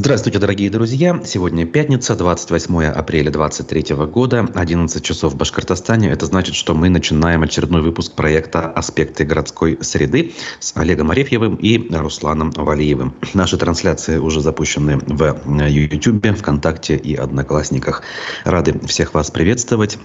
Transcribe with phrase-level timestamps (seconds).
[0.00, 1.20] Здравствуйте, дорогие друзья.
[1.24, 6.10] Сегодня пятница, 28 апреля 2023 года, 11 часов в Башкортостане.
[6.10, 11.92] Это значит, что мы начинаем очередной выпуск проекта «Аспекты городской среды» с Олегом Арефьевым и
[11.92, 13.16] Русланом Валиевым.
[13.34, 18.04] Наши трансляции уже запущены в YouTube, ВКонтакте и Одноклассниках.
[18.44, 19.98] Рады всех вас приветствовать.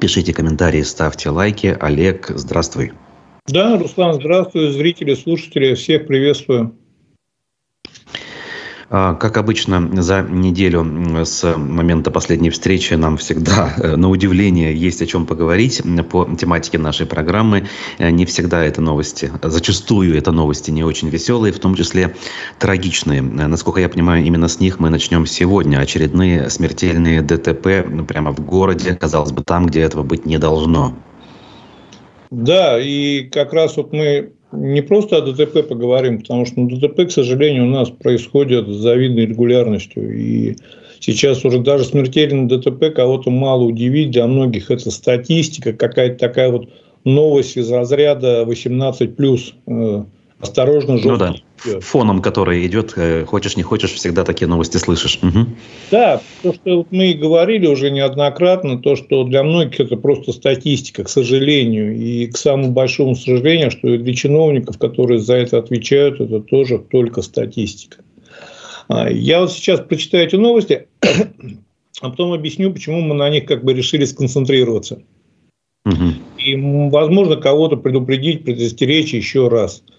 [0.00, 1.76] Пишите комментарии, ставьте лайки.
[1.78, 2.90] Олег, здравствуй.
[3.46, 4.72] Да, Руслан, здравствуй.
[4.72, 6.74] Зрители, слушатели, всех приветствую.
[8.90, 15.02] А, как обычно, за неделю с момента последней встречи нам всегда, э, на удивление, есть
[15.02, 17.68] о чем поговорить по тематике нашей программы.
[17.98, 22.14] Э, не всегда это новости, зачастую это новости не очень веселые, в том числе
[22.58, 23.20] трагичные.
[23.20, 25.78] Э, насколько я понимаю, именно с них мы начнем сегодня.
[25.80, 30.94] Очередные смертельные ДТП прямо в городе, казалось бы, там, где этого быть не должно.
[32.30, 37.10] Да, и как раз вот мы не просто о ДТП поговорим, потому что ДТП, к
[37.10, 40.18] сожалению, у нас происходит с завидной регулярностью.
[40.18, 40.56] И
[41.00, 44.10] сейчас уже даже смертельный ДТП кого-то мало удивить.
[44.10, 46.70] Для многих это статистика, какая-то такая вот
[47.04, 50.06] новость из разряда 18+.
[50.40, 51.10] Осторожно, жестко.
[51.10, 51.80] Ну да.
[51.80, 55.18] Фоном, который идет, э, хочешь не хочешь, всегда такие новости слышишь.
[55.20, 55.46] Угу.
[55.90, 61.02] Да, то, что мы и говорили уже неоднократно, то, что для многих это просто статистика,
[61.02, 61.96] к сожалению.
[61.96, 67.22] И к самому большому сожалению, что для чиновников, которые за это отвечают, это тоже только
[67.22, 67.96] статистика.
[68.86, 70.86] А, я вот сейчас прочитаю эти новости,
[72.00, 75.02] а потом объясню, почему мы на них как бы решили сконцентрироваться.
[75.84, 76.04] Угу.
[76.38, 76.54] И,
[76.90, 79.82] возможно, кого-то предупредить, предостеречь еще раз–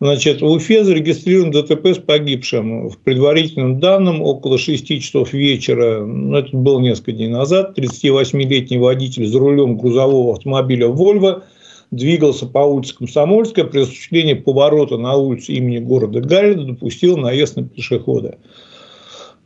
[0.00, 2.88] Значит, в Уфе зарегистрирован ДТП с погибшим.
[2.88, 9.26] В предварительном данным около 6 часов вечера, ну, это было несколько дней назад, 38-летний водитель
[9.26, 11.44] за рулем грузового автомобиля «Вольво»
[11.92, 17.64] двигался по улице Комсомольская, при осуществлении поворота на улицу имени города Галина допустил наезд на
[17.64, 18.38] пешехода.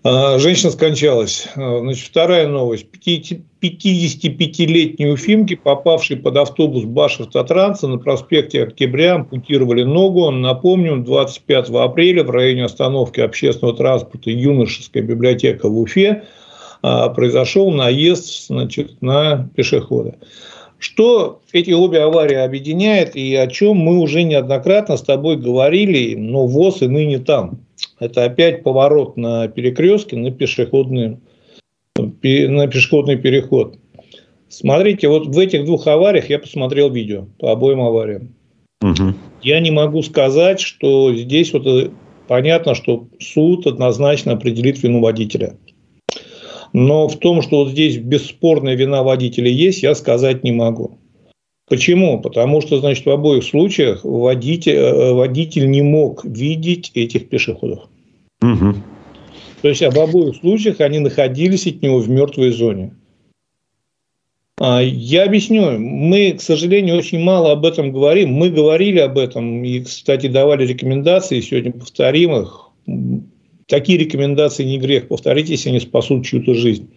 [0.08, 1.48] А, женщина скончалась.
[1.56, 2.86] А, значит, вторая новость.
[3.04, 10.30] 55-летние уфимки, попавшие под автобус Башавтотранса на проспекте Октября, ампутировали ногу.
[10.30, 16.22] Напомню, 25 апреля в районе остановки общественного транспорта «Юношеская библиотека» в Уфе
[16.82, 20.14] а, произошел наезд значит, на пешехода.
[20.78, 26.46] Что эти обе аварии объединяет и о чем мы уже неоднократно с тобой говорили, но
[26.46, 27.65] ВОЗ и ныне там.
[27.98, 31.18] Это опять поворот на перекрестке на пешеходный,
[31.96, 33.78] на пешеходный переход.
[34.48, 38.34] Смотрите, вот в этих двух авариях я посмотрел видео по обоим авариям.
[38.82, 39.14] Угу.
[39.42, 41.90] Я не могу сказать, что здесь вот э,
[42.28, 45.56] понятно, что суд однозначно определит вину водителя.
[46.72, 50.98] Но в том, что вот здесь бесспорная вина водителя есть, я сказать не могу.
[51.68, 52.20] Почему?
[52.20, 57.88] Потому что, значит, в обоих случаях водитель, э, водитель не мог видеть этих пешеходов.
[58.40, 58.74] Угу.
[59.62, 62.94] То есть, в обоих случаях они находились от него в мертвой зоне.
[64.58, 65.78] А, я объясню.
[65.78, 68.32] Мы, к сожалению, очень мало об этом говорим.
[68.32, 72.70] Мы говорили об этом и, кстати, давали рекомендации, сегодня повторим их.
[73.66, 76.88] Такие рекомендации не грех повторить, если они спасут чью-то жизнь.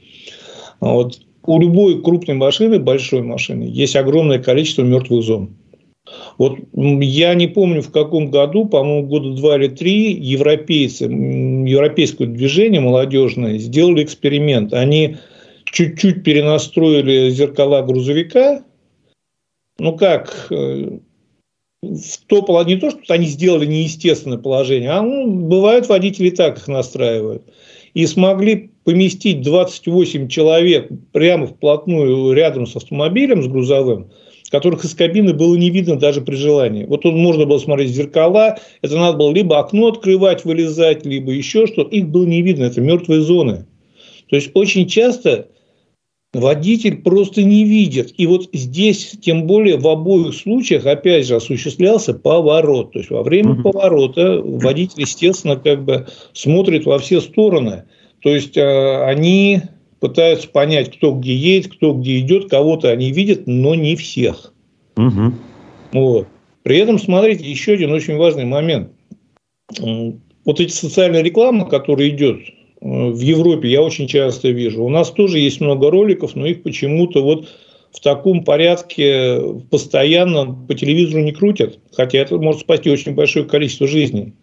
[0.80, 5.56] А вот у любой крупной машины, большой машины, есть огромное количество мертвых зон.
[6.38, 12.82] Вот я не помню, в каком году, по-моему, года два или три, европейцы, европейское движение
[12.82, 14.74] молодежное сделали эксперимент.
[14.74, 15.18] Они
[15.66, 18.64] чуть-чуть перенастроили зеркала грузовика.
[19.78, 21.00] Ну как, э,
[21.82, 26.68] в то, не то, что они сделали неестественное положение, а ну, бывают водители так их
[26.68, 27.44] настраивают.
[27.94, 34.10] И смогли поместить 28 человек прямо вплотную рядом с автомобилем, с грузовым,
[34.50, 36.86] которых из кабины было не видно даже при желании.
[36.86, 41.32] Вот тут можно было смотреть в зеркала, это надо было либо окно открывать, вылезать, либо
[41.32, 41.96] еще что-то.
[41.96, 43.68] Их было не видно, это мертвые зоны.
[44.28, 45.50] То есть очень часто
[46.34, 48.16] водитель просто не видит.
[48.18, 52.94] И вот здесь, тем более в обоих случаях, опять же, осуществлялся поворот.
[52.94, 53.72] То есть во время угу.
[53.72, 57.84] поворота водитель, естественно, как бы смотрит во все стороны.
[58.22, 59.62] То есть э, они
[60.00, 64.54] пытаются понять, кто где едет, кто где идет, кого-то они видят, но не всех.
[64.98, 65.34] Угу.
[65.94, 66.28] Вот.
[66.64, 68.92] При этом, смотрите, еще один очень важный момент.
[70.46, 72.40] Вот эти социальные рекламы, которые идет
[72.82, 74.84] в Европе я очень часто вижу.
[74.84, 77.50] У нас тоже есть много роликов, но их почему-то вот
[77.92, 83.88] в таком порядке постоянно по телевизору не крутят, хотя это может спасти очень большое количество
[83.88, 84.34] жизней.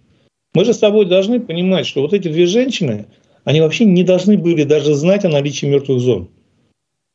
[0.55, 3.06] Мы же с тобой должны понимать, что вот эти две женщины,
[3.47, 6.29] они вообще не должны были даже знать о наличии мертвых зон.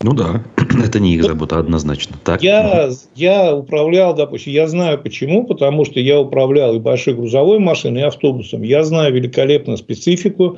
[0.02, 0.44] Ну да,
[0.84, 2.16] это не их забота однозначно.
[2.24, 2.42] Так.
[2.42, 8.02] Я, я управлял, допустим, я знаю почему, потому что я управлял и большой грузовой машиной,
[8.02, 8.64] и автобусом.
[8.64, 10.58] Я знаю великолепно специфику,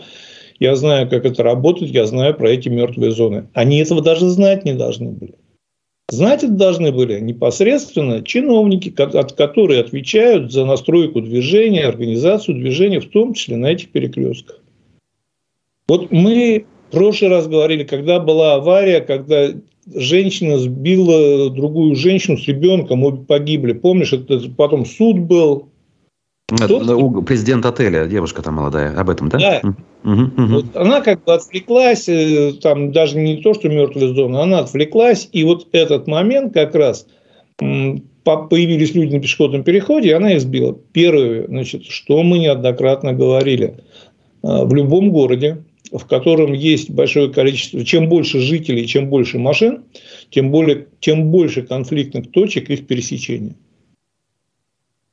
[0.60, 3.48] я знаю, как это работает, я знаю про эти мертвые зоны.
[3.54, 5.34] Они этого даже знать не должны были.
[6.10, 13.34] Знать это должны были непосредственно чиновники, которые отвечают за настройку движения, организацию движения, в том
[13.34, 14.60] числе на этих перекрестках.
[15.88, 19.50] Вот мы в прошлый раз говорили, когда была авария, когда
[19.94, 23.74] женщина сбила другую женщину с ребенком, обе погибли.
[23.74, 25.70] Помнишь, это потом суд был.
[26.48, 27.22] Кто?
[27.22, 29.40] Президент отеля, девушка там молодая, об этом, да?
[29.40, 29.62] Да.
[30.04, 30.54] Угу, угу.
[30.54, 35.30] Вот она как бы отвлеклась, э, там даже не то, что мертвая зона, она отвлеклась,
[35.32, 37.08] и вот этот момент как раз
[37.58, 40.78] появились люди на пешеходном переходе, и она их сбила.
[40.92, 43.76] Первое, значит, что мы неоднократно говорили,
[44.44, 45.64] э, в любом городе
[45.94, 49.84] в котором есть большое количество, чем больше жителей, чем больше машин,
[50.32, 53.56] тем, более, тем больше конфликтных точек их пересечения.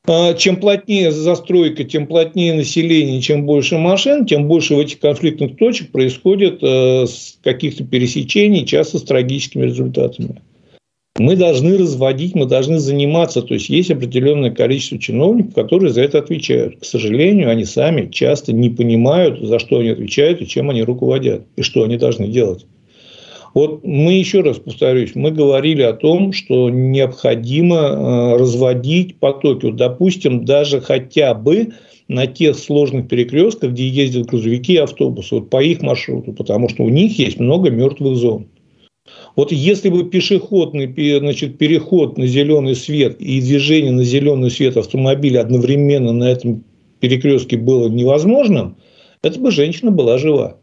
[0.07, 5.57] А чем плотнее застройка, тем плотнее население, чем больше машин, тем больше в этих конфликтных
[5.57, 7.05] точек происходит э,
[7.45, 10.41] каких-то пересечений, часто с трагическими результатами
[11.19, 13.43] мы должны разводить, мы должны заниматься.
[13.43, 16.81] То есть, есть определенное количество чиновников, которые за это отвечают.
[16.81, 21.47] К сожалению, они сами часто не понимают, за что они отвечают и чем они руководят,
[21.57, 22.67] и что они должны делать.
[23.53, 29.67] Вот мы еще раз повторюсь, мы говорили о том, что необходимо э, разводить потоки.
[29.67, 31.73] Вот, допустим, даже хотя бы
[32.07, 36.85] на тех сложных перекрестках, где ездят грузовики и автобусы, вот по их маршруту, потому что
[36.85, 38.47] у них есть много мертвых зон.
[39.37, 40.87] Вот если бы пешеходный
[41.19, 46.65] значит, переход на зеленый свет и движение на зеленый свет автомобиля одновременно на этом
[47.01, 48.77] перекрестке было невозможным,
[49.23, 50.59] это бы женщина была жива.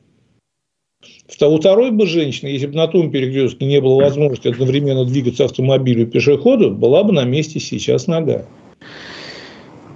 [1.42, 6.04] У второй бы женщины, если бы на том перекрестке не было возможности одновременно двигаться автомобилю
[6.04, 8.46] и пешеходу, была бы на месте сейчас нога.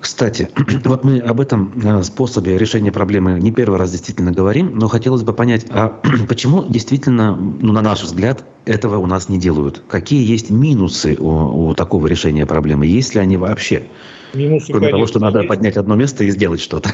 [0.02, 0.50] Кстати,
[0.84, 5.22] вот мы об этом э, способе решения проблемы не первый раз действительно говорим, но хотелось
[5.22, 9.84] бы понять, а почему действительно, ну, на наш взгляд, этого у нас не делают?
[9.88, 12.88] Какие есть минусы у, у такого решения проблемы?
[12.88, 13.84] Есть ли они вообще?
[14.34, 15.50] Минусы, Кроме конечно, того, что надо есть.
[15.50, 16.92] поднять одно место и сделать что-то.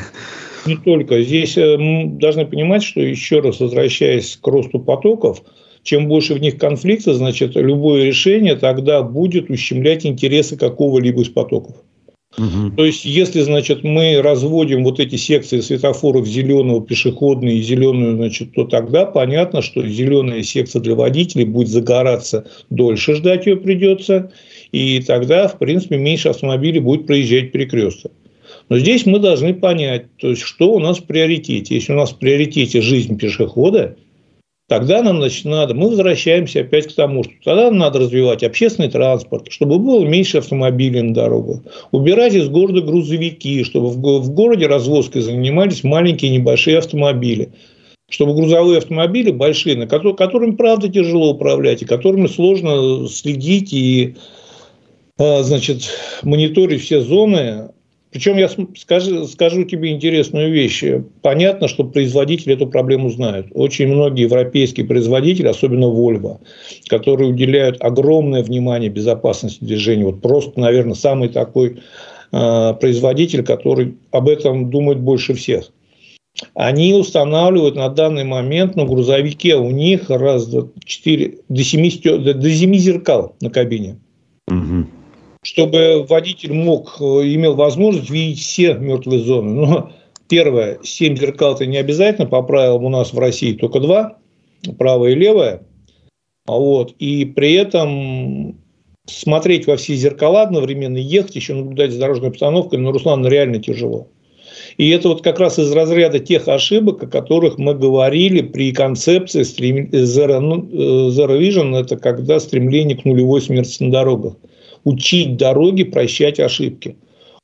[0.65, 1.21] Не только.
[1.21, 5.43] Здесь э, мы должны понимать, что еще раз возвращаясь к росту потоков,
[5.83, 11.77] чем больше в них конфликта, значит, любое решение тогда будет ущемлять интересы какого-либо из потоков.
[12.37, 12.75] Угу.
[12.77, 18.53] То есть, если, значит, мы разводим вот эти секции светофоров зеленого, пешеходные и зеленую, значит,
[18.53, 24.31] то тогда понятно, что зеленая секция для водителей будет загораться дольше, ждать ее придется,
[24.71, 28.11] и тогда, в принципе, меньше автомобилей будет проезжать перекресток.
[28.69, 31.75] Но здесь мы должны понять, то есть, что у нас в приоритете.
[31.75, 33.95] Если у нас в приоритете жизнь пешехода,
[34.67, 38.89] Тогда нам значит, надо, мы возвращаемся опять к тому, что тогда нам надо развивать общественный
[38.89, 41.61] транспорт, чтобы было меньше автомобилей на дорогах,
[41.91, 47.53] убирать из города грузовики, чтобы в городе развозкой занимались маленькие небольшие автомобили,
[48.09, 54.15] чтобы грузовые автомобили большие, на которые, которыми, правда, тяжело управлять, и которыми сложно следить и
[55.17, 55.89] а, значит,
[56.23, 57.69] мониторить все зоны,
[58.17, 60.83] причем я скажу, скажу тебе интересную вещь.
[61.21, 63.49] Понятно, что производители эту проблему знают.
[63.53, 66.39] Очень многие европейские производители, особенно Volvo,
[66.87, 70.05] которые уделяют огромное внимание безопасности движения.
[70.05, 71.77] Вот просто, наверное, самый такой
[72.31, 75.71] э, производитель, который об этом думает больше всех.
[76.55, 82.49] Они устанавливают на данный момент на грузовике у них раз, два, четыре, до семи, до
[82.49, 83.99] семи зеркал на кабине.
[84.47, 84.96] Угу
[85.47, 89.51] чтобы водитель мог, э, имел возможность видеть все мертвые зоны.
[89.65, 89.91] Но
[90.27, 94.17] первое, 7 зеркал это не обязательно, по правилам у нас в России только два,
[94.77, 95.63] правое и левое.
[96.47, 96.93] Вот.
[96.99, 98.59] И при этом
[99.05, 103.59] смотреть во все зеркала одновременно, ехать, еще наблюдать за дорожной обстановкой, ну, Руслан, ну, реально
[103.63, 104.09] тяжело.
[104.75, 109.43] И это вот как раз из разряда тех ошибок, о которых мы говорили при концепции
[109.43, 114.35] Zero, ну, э, Zero Vision, это когда стремление к нулевой смерти на дорогах
[114.87, 116.95] учить дороги прощать ошибки.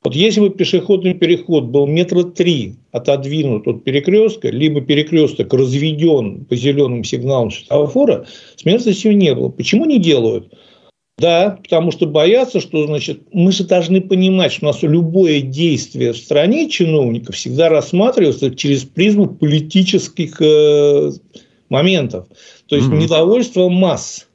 [0.02, 6.56] Вот если бы пешеходный переход был метра три отодвинут от перекрестка, либо перекресток разведен по
[6.56, 9.48] зеленым сигналам светофора, смертности не было.
[9.48, 10.52] Почему не делают?
[11.18, 16.12] Да, потому что боятся, что, значит, мы же должны понимать, что у нас любое действие
[16.12, 21.12] в стране чиновников всегда рассматривается через призму политических э,
[21.68, 22.26] моментов.
[22.66, 23.02] То есть, mm-hmm.
[23.02, 24.26] недовольство масс.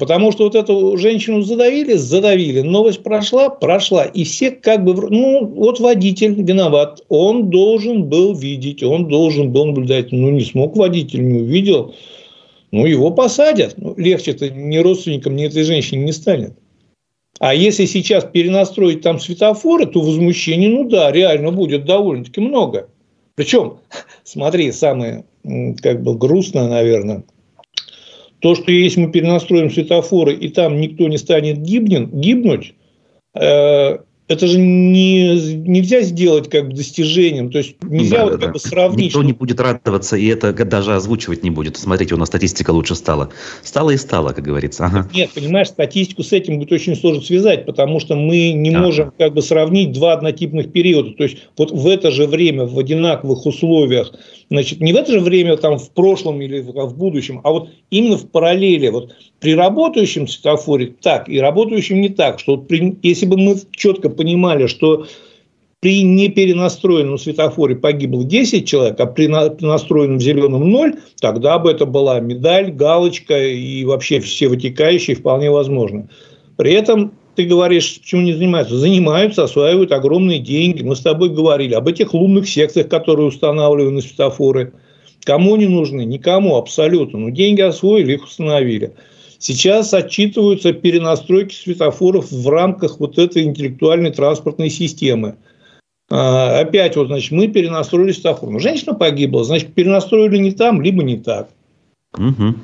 [0.00, 2.62] Потому что вот эту женщину задавили, задавили.
[2.62, 4.06] Новость прошла, прошла.
[4.06, 7.04] И все как бы, ну, вот водитель виноват.
[7.10, 10.10] Он должен был видеть, он должен был наблюдать.
[10.10, 11.94] Ну, не смог водитель, не увидел.
[12.70, 13.74] ну, его посадят.
[13.76, 16.54] Ну, легче-то ни родственникам, ни этой женщине не станет.
[17.38, 22.88] А если сейчас перенастроить там светофоры, то возмущений, ну да, реально будет довольно-таки много.
[23.34, 23.80] Причем,
[24.24, 25.26] смотри, самое
[25.82, 27.24] как бы грустное, наверное,
[28.40, 32.74] то, что если мы перенастроим светофоры, и там никто не станет гибнен, гибнуть,
[33.34, 33.98] э,
[34.30, 37.50] это же не, нельзя сделать как бы достижением.
[37.50, 39.06] То есть нельзя да, вот да, как бы сравнить.
[39.06, 41.76] Никто не будет радоваться, и это даже озвучивать не будет.
[41.76, 43.30] Смотрите, у нас статистика лучше стала.
[43.64, 44.84] Стала и стала, как говорится.
[44.84, 45.08] Ага.
[45.12, 48.78] Нет, понимаешь, статистику с этим будет очень сложно связать, потому что мы не ага.
[48.78, 51.10] можем как бы сравнить два однотипных периода.
[51.14, 54.12] То есть вот в это же время, в одинаковых условиях,
[54.50, 58.16] значит, не в это же время там в прошлом или в будущем, а вот именно
[58.16, 58.88] в параллели.
[58.88, 62.40] Вот при работающем светофоре так и работающем не так.
[62.40, 65.06] Что вот при, если бы мы четко понимали, что
[65.80, 72.20] при неперенастроенном светофоре погибло 10 человек, а при настроенном зеленом 0, тогда бы это была
[72.20, 76.08] медаль, галочка и вообще все вытекающие вполне возможно.
[76.56, 78.76] При этом ты говоришь, почему не занимаются?
[78.76, 80.82] Занимаются, осваивают огромные деньги.
[80.82, 84.72] Мы с тобой говорили об этих лунных секциях, которые устанавливают на светофоры.
[85.24, 86.04] Кому не нужны?
[86.04, 87.18] Никому абсолютно.
[87.18, 88.94] Но деньги освоили, их установили.
[89.38, 95.36] Сейчас отчитываются перенастройки светофоров в рамках вот этой интеллектуальной транспортной системы.
[96.10, 98.50] А, опять вот, значит, мы перенастроили светофор.
[98.50, 101.48] Ну, женщина погибла, значит, перенастроили не там, либо не так.
[102.18, 102.54] Угу.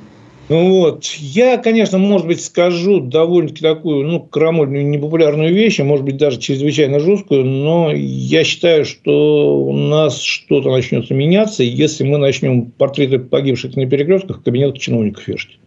[0.49, 1.05] Вот.
[1.19, 6.39] Я, конечно, может быть, скажу довольно-таки такую, ну, крамольную, непопулярную вещь, а может быть, даже
[6.39, 13.19] чрезвычайно жесткую, но я считаю, что у нас что-то начнется меняться, если мы начнем портреты
[13.19, 15.59] погибших на перекрестках в кабинетах чиновников вешать.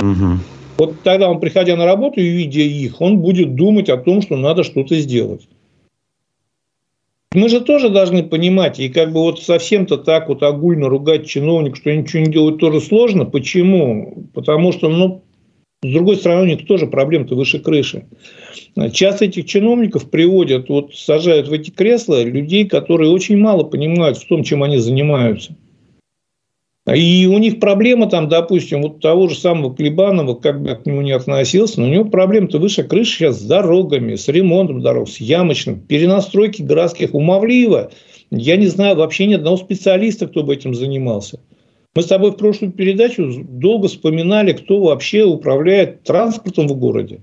[0.00, 0.38] Угу.
[0.78, 4.36] Вот тогда он, приходя на работу и видя их, он будет думать о том, что
[4.36, 5.48] надо что-то сделать.
[7.34, 11.76] Мы же тоже должны понимать, и как бы вот совсем-то так вот огульно ругать чиновник,
[11.76, 13.24] что ничего не делают, тоже сложно.
[13.24, 14.28] Почему?
[14.34, 15.22] Потому что, ну,
[15.82, 18.06] с другой стороны, у них тоже проблем-то выше крыши.
[18.92, 24.28] Часто этих чиновников приводят, вот сажают в эти кресла людей, которые очень мало понимают в
[24.28, 25.56] том, чем они занимаются.
[26.90, 30.84] И у них проблема там, допустим, вот того же самого Клебанова, как бы я к
[30.84, 35.08] нему не относился, но у него проблема-то выше крыши сейчас с дорогами, с ремонтом дорог,
[35.08, 37.92] с ямочным, перенастройки городских умовливо.
[38.32, 41.38] Я не знаю вообще ни одного специалиста, кто бы этим занимался.
[41.94, 47.20] Мы с тобой в прошлую передачу долго вспоминали, кто вообще управляет транспортом в городе.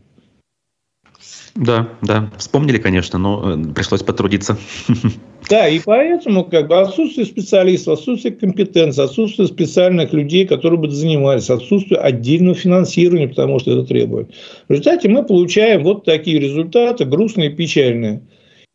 [1.55, 4.57] Да, да, вспомнили, конечно, но э, пришлось потрудиться.
[5.49, 11.49] Да, и поэтому как бы отсутствие специалистов, отсутствие компетенции, отсутствие специальных людей, которые бы занимались,
[11.49, 14.29] отсутствие отдельного финансирования, потому что это требует.
[14.67, 18.21] В результате мы получаем вот такие результаты, грустные, печальные.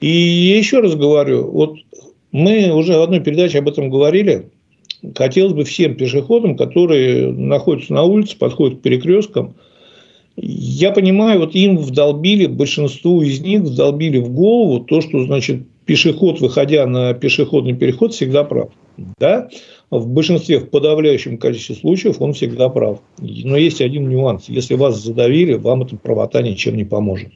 [0.00, 1.76] И еще раз говорю, вот
[2.32, 4.50] мы уже в одной передаче об этом говорили,
[5.16, 9.54] хотелось бы всем пешеходам, которые находятся на улице, подходят к перекресткам,
[10.36, 16.40] я понимаю, вот им вдолбили, большинству из них вдолбили в голову то, что, значит, пешеход,
[16.40, 18.70] выходя на пешеходный переход, всегда прав.
[19.18, 19.48] Да?
[19.90, 23.00] В большинстве, в подавляющем количестве случаев он всегда прав.
[23.18, 24.48] Но есть один нюанс.
[24.48, 27.32] Если вас задавили, вам эта правота ничем не поможет.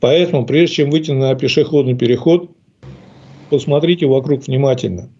[0.00, 2.50] Поэтому, прежде чем выйти на пешеходный переход,
[3.50, 5.10] посмотрите вокруг внимательно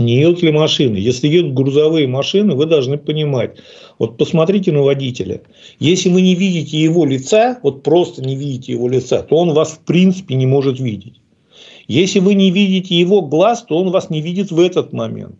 [0.00, 0.96] не едут ли машины.
[0.96, 3.58] Если едут грузовые машины, вы должны понимать.
[3.98, 5.42] Вот посмотрите на водителя.
[5.78, 9.72] Если вы не видите его лица, вот просто не видите его лица, то он вас
[9.72, 11.19] в принципе не может видеть.
[11.90, 15.34] Если вы не видите его глаз, то он вас не видит в этот момент.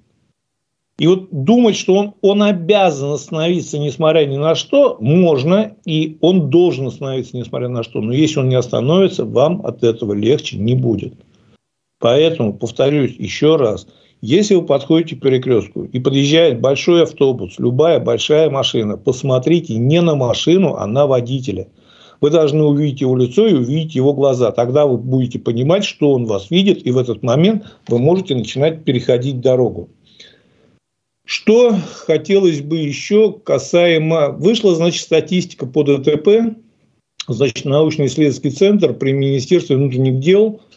[0.98, 6.50] И вот думать, что он, он обязан остановиться, несмотря ни на что, можно, и он
[6.50, 8.00] должен остановиться, несмотря на что.
[8.00, 11.14] Но если он не остановится, вам от этого легче не будет.
[12.00, 13.86] Поэтому, повторюсь еще раз–
[14.22, 20.14] если вы подходите к перекрестку и подъезжает большой автобус, любая большая машина, посмотрите не на
[20.14, 21.68] машину, а на водителя.
[22.20, 24.52] Вы должны увидеть его лицо и увидеть его глаза.
[24.52, 28.84] Тогда вы будете понимать, что он вас видит, и в этот момент вы можете начинать
[28.84, 29.88] переходить дорогу.
[31.24, 34.30] Что хотелось бы еще касаемо...
[34.30, 36.56] Вышла, значит, статистика по ДТП.
[37.28, 40.60] Значит, научно-исследовательский центр при Министерстве внутренних дел–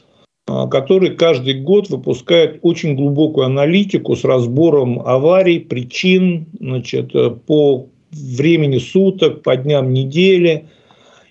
[0.46, 7.88] а, который каждый год выпускает очень глубокую аналитику с разбором аварий, причин значит, э, по
[8.12, 10.68] времени суток, по дням недели.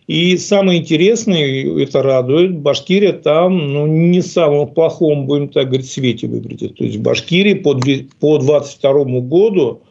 [0.09, 5.91] И самое интересное, это радует, Башкирия там ну, не в самом плохом, будем так говорить,
[5.91, 6.77] свете выглядит.
[6.77, 9.83] То есть в Башкирии по 2022 году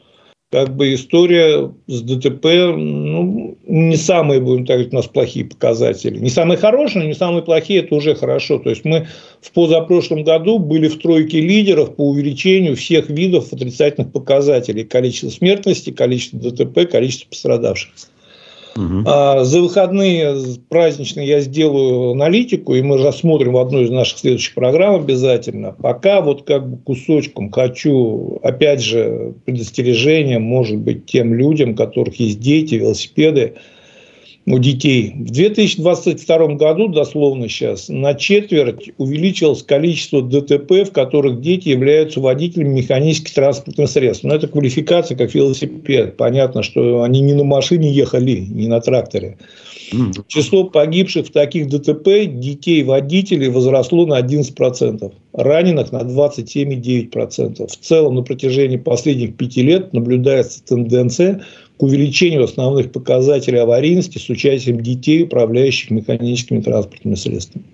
[0.52, 6.20] как бы история с ДТП, ну, не самые, будем так говорить, у нас плохие показатели.
[6.20, 8.60] Не самые хорошие, но не самые плохие, это уже хорошо.
[8.60, 9.08] То есть, мы
[9.40, 14.84] в позапрошлом году были в тройке лидеров по увеличению всех видов отрицательных показателей.
[14.84, 17.90] Количество смертности, количество ДТП, количество пострадавших.
[18.76, 19.04] Угу.
[19.06, 20.36] За выходные
[20.70, 25.76] праздничные я сделаю аналитику, и мы рассмотрим в одной из наших следующих программ обязательно.
[25.82, 32.20] Пока вот как бы кусочком хочу, опять же, предостережение, может быть, тем людям, у которых
[32.20, 33.56] есть дети, велосипеды,
[34.46, 35.14] у детей.
[35.16, 42.80] В 2022 году, дословно сейчас, на четверть увеличилось количество ДТП, в которых дети являются водителями
[42.80, 44.24] механических транспортных средств.
[44.24, 46.18] Но это квалификация как велосипед.
[46.18, 49.38] Понятно, что они не на машине ехали, не на тракторе.
[50.28, 57.68] Число погибших в таких ДТП детей водителей возросло на 11%, раненых на 27,9%.
[57.68, 61.44] В целом на протяжении последних пяти лет наблюдается тенденция
[61.82, 67.66] увеличению основных показателей аварийности с участием детей, управляющих механическими транспортными средствами.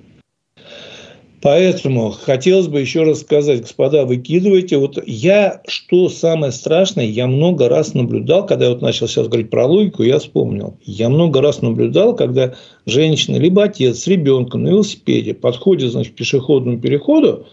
[1.42, 4.78] Поэтому хотелось бы еще раз сказать, господа, выкидывайте.
[4.78, 9.52] Вот я, что самое страшное, я много раз наблюдал, когда я вот начал сейчас говорить
[9.52, 10.78] про логику, я вспомнил.
[10.84, 12.56] Я много раз наблюдал, когда
[12.88, 17.46] женщина, либо отец с ребенком на велосипеде подходит значит, к пешеходному переходу,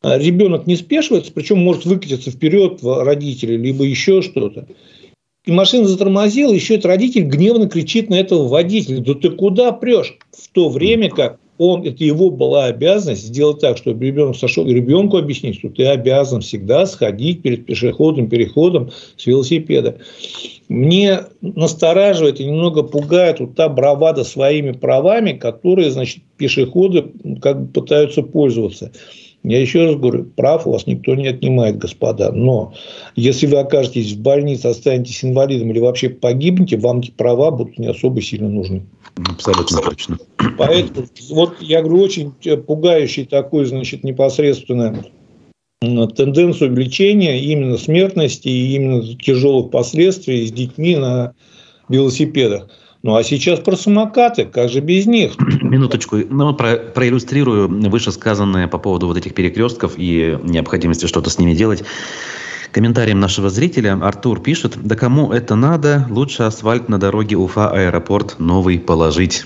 [0.00, 4.68] а ребенок не спешивается, причем может выкатиться вперед родители, либо еще что-то.
[5.44, 9.00] И машина затормозила, еще этот родитель гневно кричит на этого водителя.
[9.00, 10.16] Да ты куда прешь?
[10.32, 14.74] В то время как он, это его была обязанность сделать так, чтобы ребенок сошел, и
[14.74, 19.98] ребенку объяснить, что ты обязан всегда сходить перед пешеходным переходом с велосипеда.
[20.68, 27.04] Мне настораживает и немного пугает вот та бравада своими правами, которые, значит, пешеходы
[27.40, 28.90] как бы пытаются пользоваться.
[29.44, 32.32] Я еще раз говорю, прав у вас никто не отнимает, господа.
[32.32, 32.72] Но
[33.14, 37.86] если вы окажетесь в больнице, останетесь инвалидом или вообще погибнете, вам эти права будут не
[37.86, 38.86] особо сильно нужны.
[39.30, 40.18] Абсолютно точно.
[40.56, 42.32] Поэтому, вот я говорю, очень
[42.66, 45.04] пугающий такой, значит, непосредственно
[45.82, 51.34] тенденцию увеличения именно смертности и именно тяжелых последствий с детьми на
[51.90, 52.70] велосипедах.
[53.04, 55.34] Ну, а сейчас про самокаты, как же без них?
[55.60, 61.52] Минуточку, ну, про, проиллюстрирую вышесказанное по поводу вот этих перекрестков и необходимости что-то с ними
[61.52, 61.84] делать.
[62.70, 68.78] Комментарием нашего зрителя Артур пишет, да кому это надо, лучше асфальт на дороге Уфа-аэропорт новый
[68.78, 69.44] положить.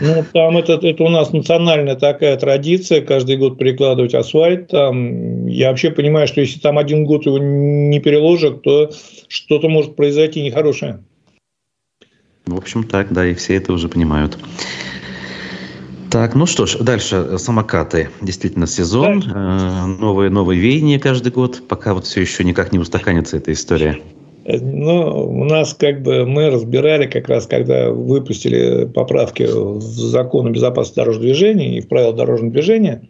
[0.00, 4.68] Ну, там это, это у нас национальная такая традиция, каждый год перекладывать асфальт.
[4.68, 8.90] Там, я вообще понимаю, что если там один год его не переложат, то
[9.28, 11.00] что-то может произойти нехорошее.
[12.48, 14.38] В общем, так, да, и все это уже понимают.
[16.10, 18.08] Так, ну что ж, дальше самокаты.
[18.22, 23.36] Действительно, сезон, э, новые, новые веяния каждый год, пока вот все еще никак не устаканится
[23.36, 23.98] эта история.
[24.46, 30.50] Ну, у нас как бы мы разбирали как раз, когда выпустили поправки в закон о
[30.50, 33.02] безопасности дорожного движения и в правила дорожного движения,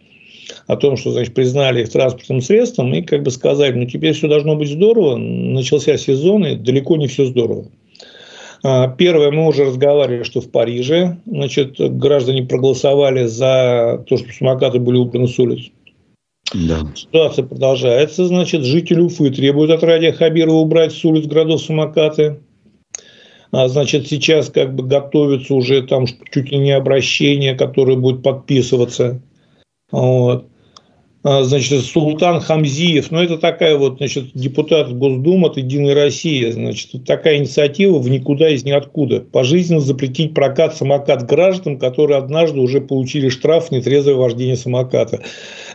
[0.67, 4.27] о том, что, значит, признали их транспортным средством, и как бы сказали, ну, теперь все
[4.27, 7.67] должно быть здорово, начался сезон, и далеко не все здорово.
[8.63, 14.79] А, первое, мы уже разговаривали, что в Париже значит, граждане проголосовали за то, чтобы самокаты
[14.79, 15.71] были убраны с улиц.
[16.53, 16.87] Да.
[16.95, 18.25] Ситуация продолжается.
[18.25, 22.39] Значит, жители Уфы требуют от Радия Хабирова убрать с улиц городов самокаты.
[23.51, 29.21] А, значит, сейчас как бы готовится уже там чуть ли не обращение, которое будет подписываться.
[29.91, 30.48] Вот.
[31.21, 37.03] А, значит, Султан Хамзиев, ну, это такая вот, значит, депутат Госдумы от «Единой России», значит,
[37.05, 39.19] такая инициатива в никуда из ниоткуда.
[39.19, 45.21] Пожизненно запретить прокат самокат граждан, которые однажды уже получили штраф нетрезвое вождение самоката.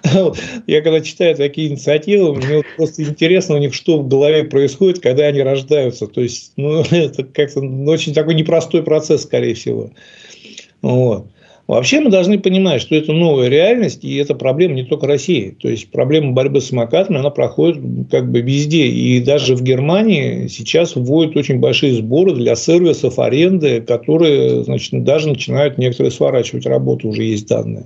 [0.66, 5.24] Я когда читаю такие инициативы, мне просто интересно у них, что в голове происходит, когда
[5.24, 6.06] они рождаются.
[6.06, 9.90] То есть, ну, это как-то очень такой непростой процесс, скорее всего.
[10.80, 11.26] Вот.
[11.66, 15.56] Вообще мы должны понимать, что это новая реальность, и это проблема не только России.
[15.58, 18.86] То есть проблема борьбы с самокатами, она проходит как бы везде.
[18.86, 25.30] И даже в Германии сейчас вводят очень большие сборы для сервисов аренды, которые значит, даже
[25.30, 27.84] начинают некоторые сворачивать работу, уже есть данные.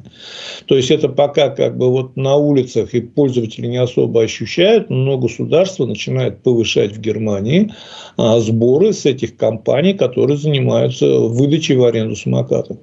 [0.66, 5.18] То есть это пока как бы вот на улицах и пользователи не особо ощущают, но
[5.18, 7.72] государство начинает повышать в Германии
[8.16, 12.78] а, сборы с этих компаний, которые занимаются выдачей в аренду самокатов.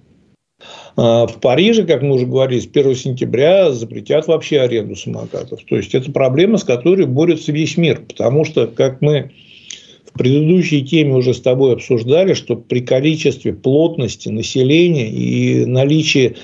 [0.98, 5.60] А, в Париже, как мы уже говорили, с 1 сентября запретят вообще аренду самокатов.
[5.68, 8.02] То есть, это проблема, с которой борется весь мир.
[8.08, 9.32] Потому что, как мы
[10.06, 16.38] в предыдущей теме уже с тобой обсуждали, что при количестве плотности населения и наличии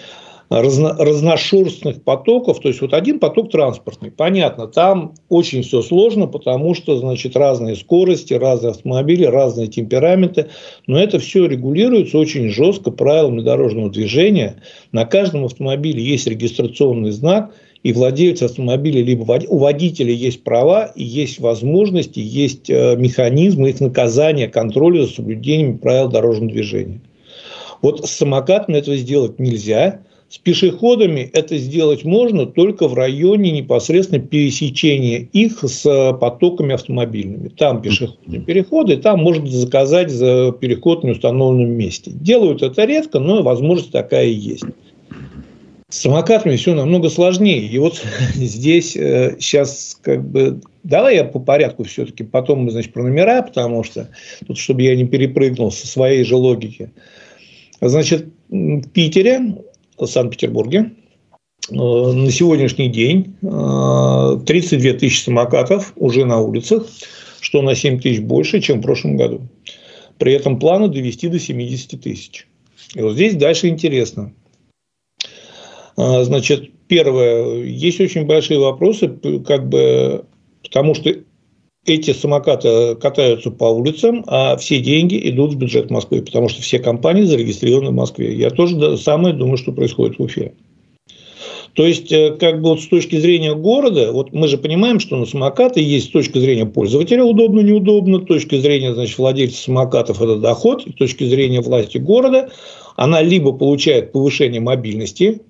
[0.52, 6.74] разно, разношерстных потоков, то есть вот один поток транспортный, понятно, там очень все сложно, потому
[6.74, 10.50] что, значит, разные скорости, разные автомобили, разные темпераменты,
[10.88, 14.62] но это все регулируется очень жестко правилами дорожного движения.
[14.92, 21.04] На каждом автомобиле есть регистрационный знак, и владелец автомобиля, либо у водителя есть права, и
[21.04, 27.02] есть возможности, есть э, механизмы их наказания, контроля за соблюдением правил дорожного движения.
[27.82, 34.22] Вот с самокатами этого сделать нельзя, с пешеходами это сделать можно только в районе непосредственно
[34.22, 35.84] пересечения их с
[36.22, 37.50] потоками автомобильными.
[37.50, 42.12] Там пешеходные переходы, там можно заказать за переход в неустановленном месте.
[42.14, 44.64] Делают это редко, но возможность такая есть.
[45.90, 47.68] С самокатами все намного сложнее.
[47.68, 48.02] И вот
[48.36, 50.62] здесь э, сейчас как бы...
[50.86, 54.08] Давай я по порядку все-таки, потом мы, значит, про номера, потому что
[54.48, 56.90] тут, чтобы я не перепрыгнул со своей же логики.
[57.82, 59.58] Значит, в Питере
[60.08, 60.92] Санкт-Петербурге
[61.70, 66.88] э, на сегодняшний день 32 э, тысячи самокатов уже на улицах,
[67.40, 69.42] что на 7 тысяч больше, чем в прошлом году.
[70.18, 72.48] При этом планы довести до 70 тысяч.
[72.96, 74.34] И вот здесь дальше интересно.
[75.98, 79.08] Э, значит, первое, есть очень большие вопросы,
[79.46, 80.26] как бы,
[80.64, 81.16] потому что
[81.86, 86.80] эти самокаты катаются по улицам, а все деньги идут в бюджет Москвы, потому что все
[86.80, 88.36] компании зарегистрированы в Москве.
[88.36, 90.54] Я тоже самое думаю, что происходит в Уфе.
[91.74, 95.16] То есть, э, как бы вот с точки зрения города, вот мы же понимаем, что
[95.16, 100.22] на самокаты есть с точки зрения пользователя удобно, неудобно, с точки зрения, значит, владельца самокатов
[100.22, 102.52] это доход, с точки зрения власти города,
[102.98, 105.42] она либо получает повышение мобильности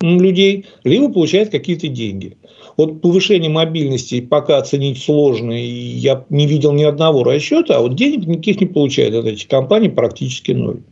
[0.00, 2.38] людей, либо получает какие-то деньги.
[2.78, 7.96] Вот повышение мобильности пока оценить сложно, и я не видел ни одного расчета, а вот
[7.96, 10.82] денег никаких не получают от этих компаний практически ноль.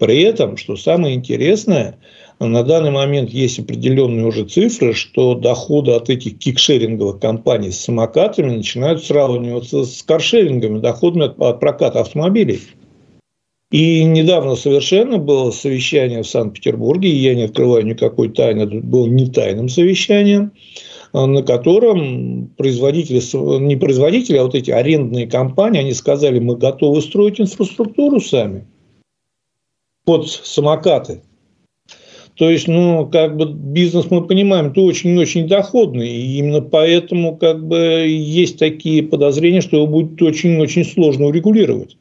[0.00, 1.96] При этом, что самое интересное,
[2.40, 8.56] на данный момент есть определенные уже цифры, что доходы от этих кикшеринговых компаний с самокатами
[8.56, 12.58] начинают сравниваться с каршерингами, доходами от, от проката автомобилей.
[13.70, 19.06] И недавно совершенно было совещание в Санкт-Петербурге, и я не открываю никакой тайны, это было
[19.06, 20.50] не тайным совещанием,
[21.12, 23.20] на котором производители,
[23.60, 28.66] не производители, а вот эти арендные компании, они сказали, мы готовы строить инфраструктуру сами
[30.04, 31.22] под самокаты.
[32.36, 36.08] То есть, ну, как бы бизнес, мы понимаем, это очень-очень доходный.
[36.08, 41.98] И именно поэтому, как бы, есть такие подозрения, что его будет очень-очень сложно урегулировать.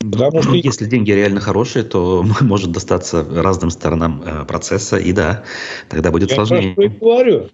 [0.00, 0.54] Потому что...
[0.54, 5.44] Если деньги реально хорошие, то может достаться разным сторонам э, процесса, и да,
[5.90, 6.74] тогда будет Я сложнее.
[6.76, 7.46] Я говорю.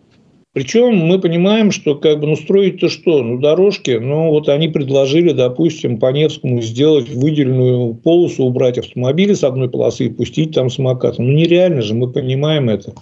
[0.52, 3.22] Причем мы понимаем, что как бы, ну, строить-то что?
[3.22, 9.44] Ну, дорожки, ну, вот они предложили, допустим, по Невскому сделать выделенную полосу, убрать автомобили с
[9.44, 11.22] одной полосы и пустить там самокаты.
[11.22, 12.92] Ну, нереально же, мы понимаем это.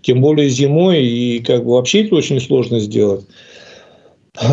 [0.00, 3.26] Тем более зимой, и как бы вообще это очень сложно сделать.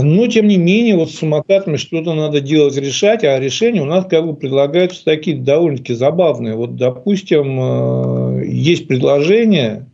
[0.02, 4.08] Но, тем не менее, вот с самокатами что-то надо делать, решать, а решения у нас
[4.10, 6.56] как бы предлагаются такие довольно-таки забавные.
[6.56, 9.86] Вот, допустим, э, есть предложение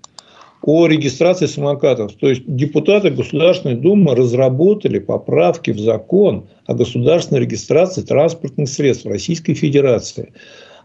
[0.64, 2.14] о регистрации самокатов.
[2.14, 9.54] То есть депутаты Государственной Думы разработали поправки в закон о государственной регистрации транспортных средств Российской
[9.54, 10.34] Федерации.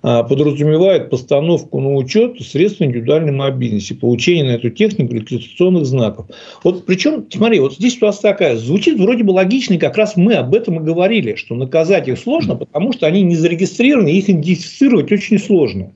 [0.03, 6.27] А, подразумевает постановку на учет средств индивидуальной мобильности, получение на эту технику регистрационных знаков.
[6.63, 10.35] Вот причем, смотри, вот здесь ситуация такая, звучит вроде бы логично, и как раз мы
[10.35, 15.11] об этом и говорили, что наказать их сложно, потому что они не зарегистрированы, их идентифицировать
[15.11, 15.93] очень сложно.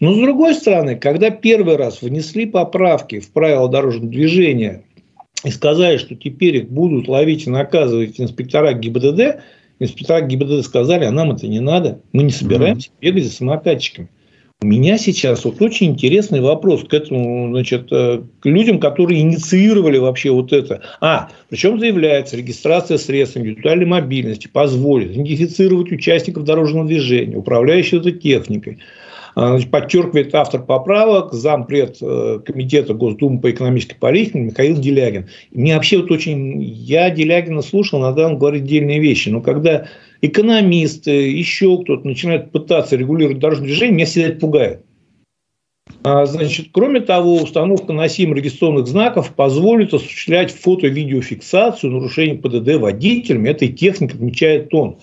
[0.00, 4.82] Но с другой стороны, когда первый раз внесли поправки в правила дорожного движения
[5.44, 9.42] и сказали, что теперь их будут ловить и наказывать инспектора ГИБДД,
[9.78, 14.08] инспектора ГИБДД сказали, а нам это не надо, мы не собираемся бегать за самокатчиками.
[14.62, 19.96] У меня сейчас вот очень интересный вопрос к этому, значит, э, к людям, которые инициировали
[19.96, 20.82] вообще вот это.
[21.00, 28.80] А, причем заявляется, регистрация средств индивидуальной мобильности позволит идентифицировать участников дорожного движения, управляющих этой техникой,
[29.34, 35.28] подчеркивает автор поправок, зампред э, комитета Госдумы по экономической политике Михаил Делягин.
[35.52, 36.62] мне вообще вот очень...
[36.62, 39.28] Я Делягина слушал, иногда он говорит отдельные вещи.
[39.28, 39.86] Но когда
[40.20, 44.84] экономисты, еще кто-то начинают пытаться регулировать дорожное движение, меня всегда это пугает.
[46.02, 53.48] А, значит, кроме того, установка носимых регистрационных знаков позволит осуществлять фото-видеофиксацию нарушений ПДД водителями.
[53.50, 54.98] Этой техникой отмечает он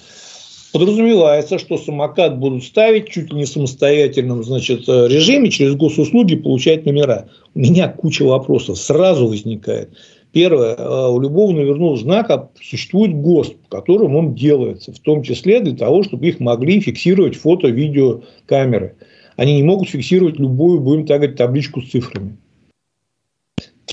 [0.72, 6.36] подразумевается, что самокат будут ставить чуть ли не в самостоятельном значит, э, режиме, через госуслуги
[6.36, 7.30] получать номера.
[7.56, 9.92] У меня куча вопросов сразу возникает.
[10.32, 15.76] Первое, э, у любого номерного знака существует ГОСТ, которым он делается, в том числе для
[15.76, 18.96] того, чтобы их могли фиксировать фото-видеокамеры.
[19.36, 22.38] они не могут фиксировать любую, будем так говорить, табличку с цифрами.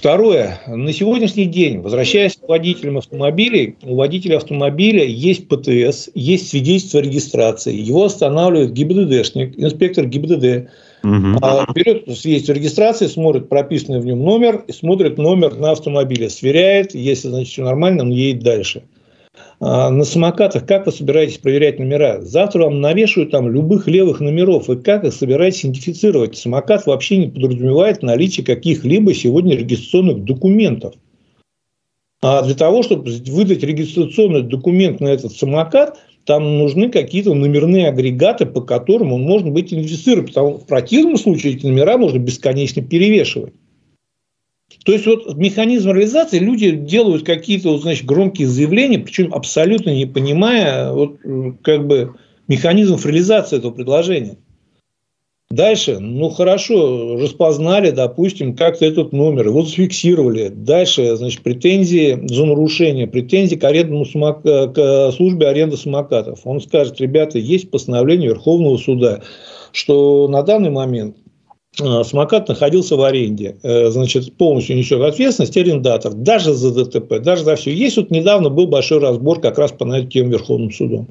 [0.05, 0.61] Второе.
[0.67, 7.03] На сегодняшний день, возвращаясь к водителям автомобилей, у водителя автомобиля есть ПТС, есть свидетельство о
[7.03, 7.75] регистрации.
[7.75, 10.69] Его останавливает ГИБДДшник, инспектор ГИБДД.
[11.05, 11.73] Угу.
[11.75, 17.29] Берет свидетельство регистрации, смотрит прописанный в нем номер, и смотрит номер на автомобиле, сверяет, если
[17.29, 18.83] значит все нормально, он едет дальше.
[19.67, 22.21] А, на самокатах как вы собираетесь проверять номера?
[22.21, 24.69] Завтра вам навешивают там любых левых номеров.
[24.69, 26.37] Вы как их собираетесь идентифицировать?
[26.37, 30.97] Самокат вообще не подразумевает наличие каких-либо сегодня регистрационных документов.
[32.21, 38.45] А для того, чтобы выдать регистрационный документ на этот самокат, там нужны какие-то номерные агрегаты,
[38.45, 40.27] по которым он может быть идентифицирован.
[40.27, 43.55] Потому что в противном случае эти номера можно бесконечно перевешивать.
[44.85, 50.07] То есть вот механизм реализации люди делают какие-то вот, значит, громкие заявления, причем абсолютно не
[50.07, 51.19] понимая вот,
[51.63, 52.15] как бы
[52.49, 54.37] механизмов реализации этого предложения.
[55.51, 60.49] Дальше, ну хорошо, распознали, допустим, как-то этот номер, его зафиксировали.
[60.49, 64.43] Дальше, значит, претензии за нарушение, претензии к, арендному самок...
[64.43, 66.41] к службе аренды самокатов.
[66.45, 69.23] Он скажет, ребята, есть постановление Верховного суда,
[69.71, 71.19] что на данный момент
[71.77, 77.57] самокат находился в аренде, э, значит, полностью несет ответственность арендатор, даже за ДТП, даже за
[77.57, 77.73] все.
[77.73, 81.09] Есть вот недавно был большой разбор как раз по тему Верховным судом.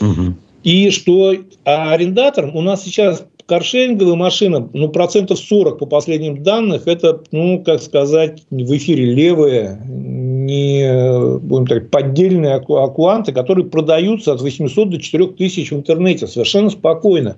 [0.00, 0.34] Угу.
[0.64, 6.80] И что а арендатором у нас сейчас каршеринговая машина, ну, процентов 40 по последним данным,
[6.84, 14.40] это, ну, как сказать, в эфире левые, не, будем так, поддельные аккуанты, которые продаются от
[14.40, 17.36] 800 до 4000 в интернете совершенно спокойно.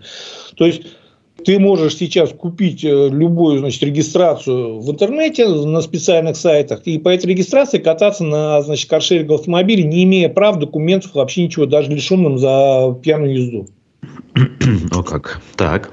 [0.56, 0.82] То есть,
[1.44, 7.08] ты можешь сейчас купить э, любую значит, регистрацию в интернете на специальных сайтах и по
[7.08, 12.38] этой регистрации кататься на значит, каршеринговом автомобиле, не имея прав, документов, вообще ничего, даже лишенным
[12.38, 13.68] за пьяную езду.
[14.92, 15.40] О как.
[15.56, 15.90] Так.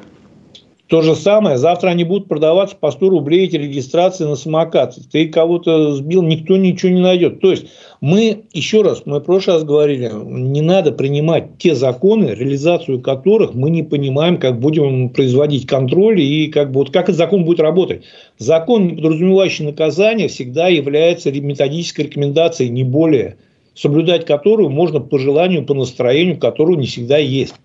[0.87, 4.95] То же самое, завтра они будут продаваться по 100 рублей эти регистрации на самокат.
[5.11, 7.41] Ты кого-то сбил, никто ничего не найдет.
[7.41, 7.65] То есть
[8.01, 13.55] мы, еще раз, мы в прошлый раз говорили, не надо принимать те законы, реализацию которых
[13.55, 18.03] мы не понимаем, как будем производить контроль и как, вот, как этот закон будет работать.
[18.37, 23.37] Закон, не подразумевающий наказание, всегда является методической рекомендацией, не более,
[23.73, 27.55] соблюдать которую можно по желанию, по настроению, которого не всегда есть.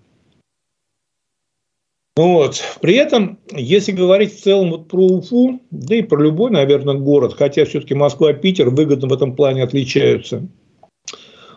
[2.17, 2.61] Вот.
[2.81, 7.35] При этом, если говорить в целом вот про Уфу, да и про любой, наверное, город,
[7.37, 10.45] хотя все-таки Москва и Питер выгодно в этом плане отличаются,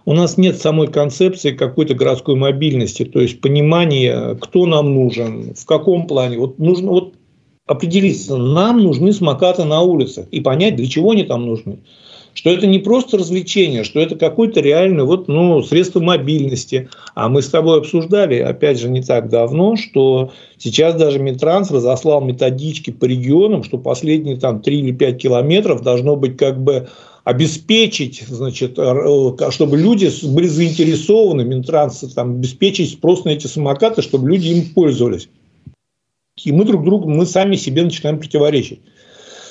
[0.04, 5.66] у нас нет самой концепции какой-то городской мобильности, то есть понимания, кто нам нужен, в
[5.66, 6.38] каком плане.
[6.38, 7.14] Вот нужно вот
[7.66, 11.80] определиться, нам нужны самокаты на улицах и понять, для чего они там нужны
[12.34, 16.88] что это не просто развлечение, что это какое-то реальное вот, ну, средство мобильности.
[17.14, 22.20] А мы с тобой обсуждали, опять же, не так давно, что сейчас даже Минтранс разослал
[22.20, 26.88] методички по регионам, что последние там 3 или 5 километров должно быть как бы
[27.22, 28.72] обеспечить, значит,
[29.50, 35.28] чтобы люди были заинтересованы, Минтранс там, обеспечить спрос на эти самокаты, чтобы люди им пользовались.
[36.44, 38.80] И мы друг другу, мы сами себе начинаем противоречить.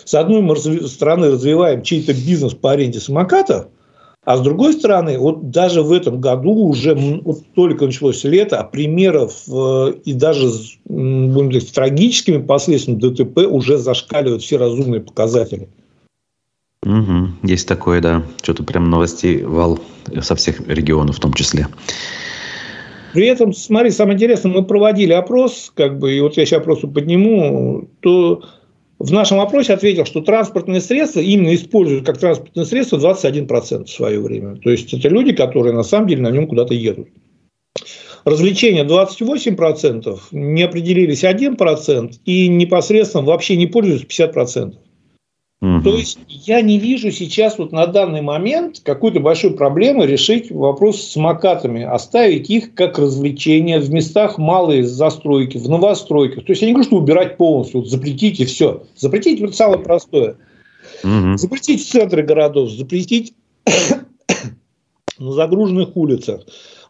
[0.06, 3.68] С одной стороны развиваем чей-то бизнес по аренде самокатов,
[4.26, 8.64] а с другой стороны, вот даже в этом году уже вот только началось лето, а
[8.64, 15.68] примеров э, и даже с, будем говорить, трагическими последствиями ДТП уже зашкаливают все разумные показатели.
[16.86, 18.24] Угу, есть такое, да.
[18.42, 19.80] Что-то прям новостей вал
[20.22, 21.68] со всех регионов в том числе.
[23.14, 26.88] При этом, смотри, самое интересное, мы проводили опрос, как бы, и вот я сейчас просто
[26.88, 28.44] подниму, то
[29.04, 34.22] в нашем опросе ответил, что транспортные средства именно используют как транспортные средства 21% в свое
[34.22, 34.56] время.
[34.56, 37.10] То есть это люди, которые на самом деле на нем куда-то едут.
[38.24, 44.76] Развлечения 28%, не определились 1% и непосредственно вообще не пользуются 50%.
[45.64, 45.82] Угу.
[45.82, 51.02] То есть я не вижу сейчас вот на данный момент какой-то большой проблемы решить вопрос
[51.02, 56.44] с самокатами, оставить их как развлечение в местах малой застройки, в новостройках.
[56.44, 58.84] То есть я не говорю, что убирать полностью, вот запретить и все.
[58.98, 60.36] Запретить вот самое простое.
[61.02, 61.38] Угу.
[61.38, 63.34] Запретить в центре городов, запретить
[65.18, 66.42] на загруженных улицах.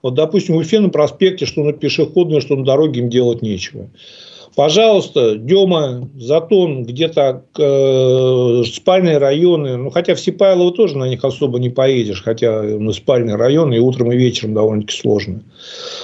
[0.01, 3.91] Вот, допустим, в Уфе на проспекте, что на пешеходной, что на дороге им делать нечего.
[4.55, 11.57] Пожалуйста, Дема, Затон, где-то э, спальные районы, ну, хотя в Сипайлово тоже на них особо
[11.57, 15.41] не поедешь, хотя на спальные районы и утром, и вечером довольно-таки сложно.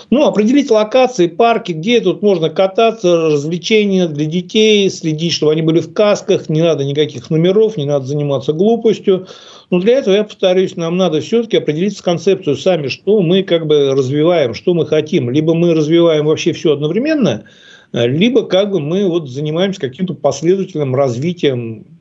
[0.10, 5.80] Ну, определить локации, парки, где тут можно кататься, развлечения для детей, следить, чтобы они были
[5.80, 9.28] в касках, не надо никаких номеров, не надо заниматься глупостью.
[9.70, 13.68] Но для этого, я повторюсь, нам надо все-таки определиться с концепцией сами, что мы как
[13.68, 15.30] бы развиваем, что мы хотим.
[15.30, 17.44] Либо мы развиваем вообще все одновременно–
[17.92, 22.00] либо как бы мы вот занимаемся каким-то последовательным развитием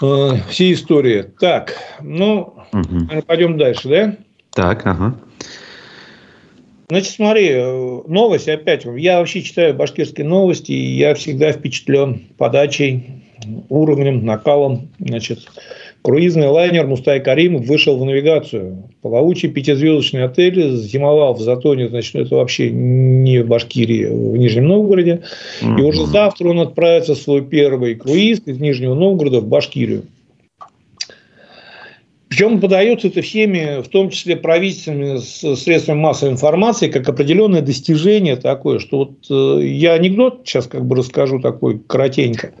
[0.00, 1.22] э, всей истории.
[1.38, 3.22] Так, ну, угу.
[3.26, 4.16] пойдем дальше, да?
[4.52, 5.18] Так, ага.
[6.88, 8.86] Значит, смотри, э, новость опять.
[8.96, 13.24] Я вообще читаю башкирские новости, и я всегда впечатлен подачей,
[13.68, 14.88] уровнем, накалом.
[14.98, 15.48] Значит,
[16.02, 18.90] круизный лайнер Мустай Карим вышел в навигацию.
[19.02, 25.22] Плавучий пятизвездочный отель зимовал в Затоне, значит, это вообще не в Башкирии, в Нижнем Новгороде.
[25.62, 30.04] И уже завтра он отправится в свой первый круиз из Нижнего Новгорода в Башкирию.
[32.28, 35.18] Причем подается это всеми, в том числе правительственными
[35.56, 40.96] средствами массовой информации, как определенное достижение такое, что вот э, я анекдот сейчас как бы
[40.96, 42.52] расскажу такой коротенько.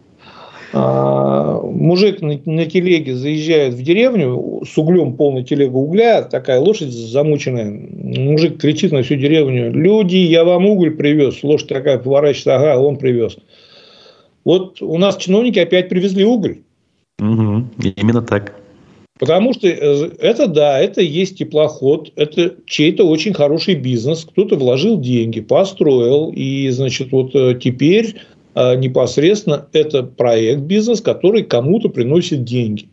[0.72, 6.90] А, мужик на, на телеге заезжает в деревню с углем, полной телега угля, такая лошадь
[6.90, 7.70] замученная.
[7.70, 11.42] Мужик кричит на всю деревню, люди, я вам уголь привез.
[11.42, 13.36] Лошадь такая поворачивается, ага, он привез.
[14.44, 16.58] Вот у нас чиновники опять привезли уголь.
[17.18, 17.64] Угу,
[17.96, 18.54] именно так.
[19.18, 25.00] Потому что э, это, да, это есть теплоход, это чей-то очень хороший бизнес, кто-то вложил
[25.00, 28.14] деньги, построил, и, значит, вот э, теперь
[28.54, 32.88] непосредственно это проект, бизнес, который кому-то приносит деньги.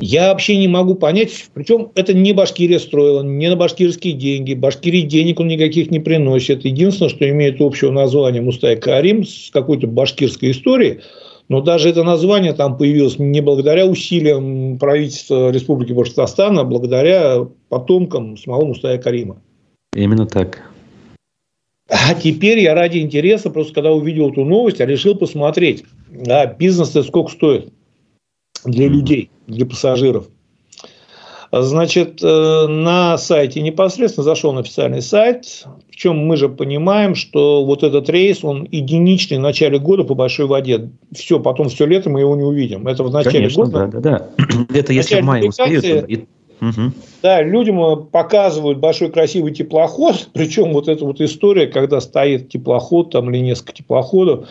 [0.00, 4.52] Я вообще не могу понять, причем это не Башкирия строила, не на башкирские деньги.
[4.52, 6.66] Башкирии денег он никаких не приносит.
[6.66, 11.00] Единственное, что имеет общего названия Мустай Карим с какой-то башкирской историей–
[11.48, 18.36] но даже это название там появилось не благодаря усилиям правительства Республики Башкортостан, а благодаря потомкам
[18.36, 19.40] самого Мустая Карима.
[19.94, 20.62] Именно так.
[21.88, 25.84] А теперь я ради интереса, просто когда увидел эту новость, я решил посмотреть,
[26.28, 27.72] а бизнес-то сколько стоит
[28.64, 30.26] для людей, для пассажиров.
[31.52, 35.64] Значит, э, на сайте непосредственно зашел на официальный сайт.
[35.88, 40.46] Причем мы же понимаем, что вот этот рейс, он единичный в начале года по большой
[40.46, 40.90] воде.
[41.12, 42.88] Все, потом все лето мы его не увидим.
[42.88, 43.86] Это в начале Конечно, года.
[43.86, 44.66] Да, да, да.
[44.76, 46.28] Это если в мае успеют.
[46.60, 46.92] Угу.
[47.26, 53.28] Да, людям показывают большой красивый теплоход, причем вот эта вот история, когда стоит теплоход там
[53.30, 54.48] или несколько теплоходов,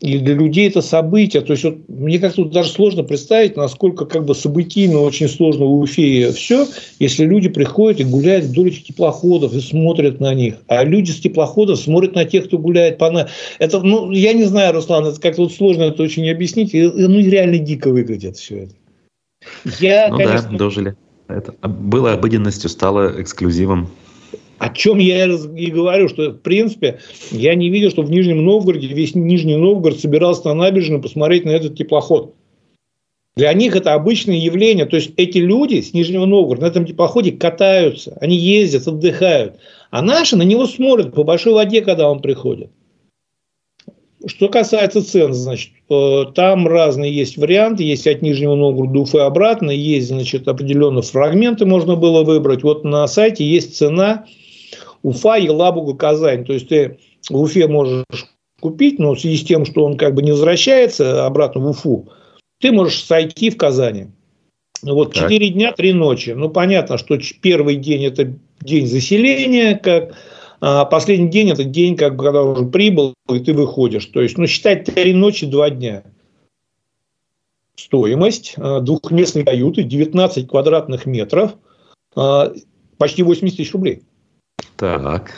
[0.00, 1.40] и для людей это событие.
[1.40, 5.78] То есть, вот, мне как-то даже сложно представить, насколько как бы событийно очень сложно в
[5.78, 6.66] Уфе все,
[6.98, 10.56] если люди приходят и гуляют вдоль этих теплоходов и смотрят на них.
[10.68, 13.30] А люди с теплоходов смотрят на тех, кто гуляет по...
[13.58, 16.74] Это, ну, я не знаю, Руслан, это как-то вот сложно это очень объяснить.
[16.74, 18.74] И, ну, реально дико выглядит все это.
[19.80, 20.50] Я, ну конечно...
[20.50, 20.96] да, дожили.
[21.30, 23.88] Это было обыденностью, стало эксклюзивом.
[24.58, 28.88] О чем я и говорю, что, в принципе, я не видел, что в Нижнем Новгороде
[28.88, 32.34] весь Нижний Новгород собирался на набережную посмотреть на этот теплоход.
[33.36, 34.84] Для них это обычное явление.
[34.84, 39.56] То есть, эти люди с Нижнего Новгорода на этом теплоходе катаются, они ездят, отдыхают.
[39.90, 42.70] А наши на него смотрят по большой воде, когда он приходит.
[44.26, 45.72] Что касается цен, значит,
[46.34, 47.82] там разные есть варианты.
[47.82, 49.70] Есть от Нижнего Новгорода Уфы обратно.
[49.70, 52.62] Есть, значит, определенные фрагменты можно было выбрать.
[52.62, 54.24] Вот на сайте есть цена
[55.02, 56.44] Уфа, Елабуга, Казань.
[56.44, 56.98] То есть ты
[57.28, 58.04] в Уфе можешь
[58.60, 62.08] купить, но в связи с тем, что он как бы не возвращается обратно в Уфу,
[62.60, 64.06] ты можешь сойти в Казани.
[64.82, 66.30] Вот четыре дня, три ночи.
[66.30, 70.14] Ну, понятно, что первый день– это день заселения, как
[70.60, 74.06] последний день– это день, как когда уже прибыл, и ты выходишь.
[74.06, 76.04] То есть, ну, считать три ночи, два дня.
[77.76, 81.52] Стоимость а, двухместной каюты 19 квадратных метров,
[82.14, 82.52] а,
[82.98, 84.02] почти 80 тысяч рублей.
[84.76, 85.32] Так.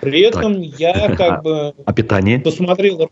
[0.00, 0.80] При этом так.
[0.80, 2.40] я как бы а питание?
[2.40, 3.10] посмотрел.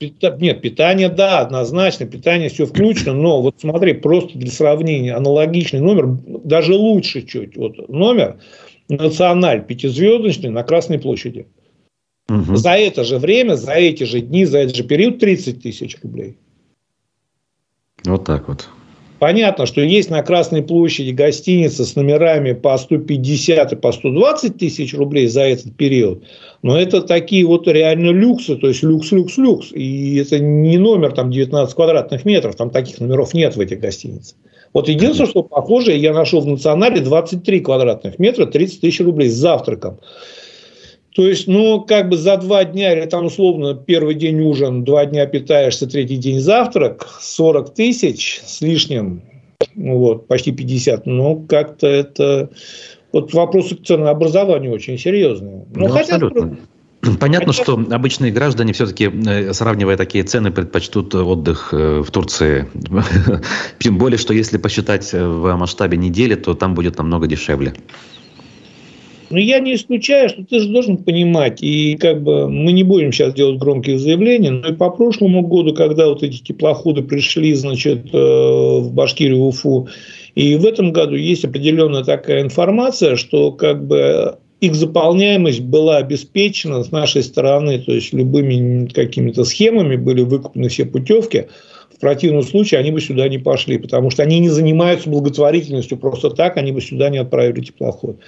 [0.00, 6.06] Нет, питание, да, однозначно, питание все включено, но вот смотри, просто для сравнения, аналогичный номер,
[6.44, 8.38] даже лучше чуть, вот номер,
[8.88, 11.46] националь пятизвездочный на Красной площади.
[12.28, 12.56] Угу.
[12.56, 16.36] За это же время, за эти же дни, за этот же период 30 тысяч рублей.
[18.04, 18.68] Вот так вот.
[19.18, 24.94] Понятно, что есть на Красной площади гостиница с номерами по 150 и по 120 тысяч
[24.94, 26.22] рублей за этот период.
[26.62, 29.72] Но это такие вот реально люксы, то есть люкс, люкс, люкс.
[29.72, 34.36] И это не номер там 19 квадратных метров, там таких номеров нет в этих гостиницах.
[34.72, 39.34] Вот единственное, что похожее я нашел в национале 23 квадратных метра, 30 тысяч рублей с
[39.34, 39.98] завтраком.
[41.14, 45.04] То есть, ну, как бы за два дня, или там условно первый день ужин, два
[45.04, 49.22] дня питаешься, третий день завтрак, 40 тысяч с лишним,
[49.74, 52.50] ну вот, почти 50, ну, как-то это...
[53.10, 55.64] Вот вопросы к ценообразованию очень серьезные.
[55.74, 56.16] Ну, ну хотя...
[56.16, 56.58] Абсолютно.
[57.20, 62.68] Понятно, что обычные граждане все-таки, э, сравнивая такие цены, предпочтут отдых э, в Турции.
[63.78, 67.74] Тем более, что если посчитать в масштабе недели, то там будет намного дешевле.
[69.30, 73.12] Но я не исключаю, что ты же должен понимать, и как бы мы не будем
[73.12, 78.06] сейчас делать громкие заявления, но и по прошлому году, когда вот эти теплоходы пришли, значит,
[78.12, 79.88] э, в Башкирию, Уфу,
[80.34, 86.82] и в этом году есть определенная такая информация, что как бы их заполняемость была обеспечена
[86.82, 91.48] с нашей стороны, то есть любыми какими-то схемами были выкуплены все путевки.
[91.94, 96.30] В противном случае они бы сюда не пошли, потому что они не занимаются благотворительностью просто
[96.30, 98.18] так, они бы сюда не отправили теплоход.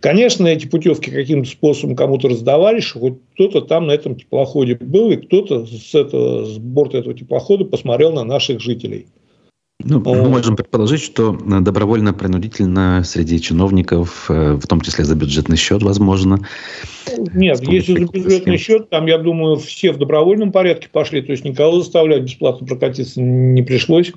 [0.00, 5.10] Конечно, эти путевки каким-то способом кому-то раздавались, что хоть кто-то там на этом теплоходе был,
[5.10, 9.06] и кто-то с, этого, с борта этого теплохода посмотрел на наших жителей.
[9.82, 15.82] Ну, мы можем предположить, что добровольно-принудительно среди чиновников, э, в том числе за бюджетный счет,
[15.82, 16.38] возможно.
[17.34, 21.44] Нет, если за бюджетный счет, там, я думаю, все в добровольном порядке пошли, то есть
[21.44, 24.12] никого заставлять бесплатно прокатиться не пришлось.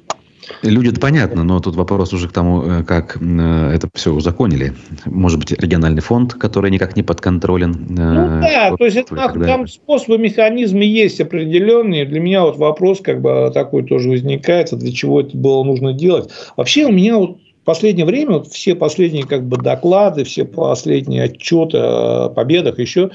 [0.61, 4.73] Люди-то понятно, но тут вопрос уже к тому, э, как э, это все узаконили.
[5.05, 7.97] Может быть, региональный фонд, который никак не подконтролен.
[7.97, 9.45] Э, ну да, вот, то есть это, когда...
[9.45, 12.05] там способы, механизмы есть определенные.
[12.05, 16.29] Для меня вот вопрос как бы такой тоже возникает, для чего это было нужно делать.
[16.55, 21.23] Вообще у меня вот в последнее время вот все последние как бы доклады, все последние
[21.23, 23.11] отчеты о победах еще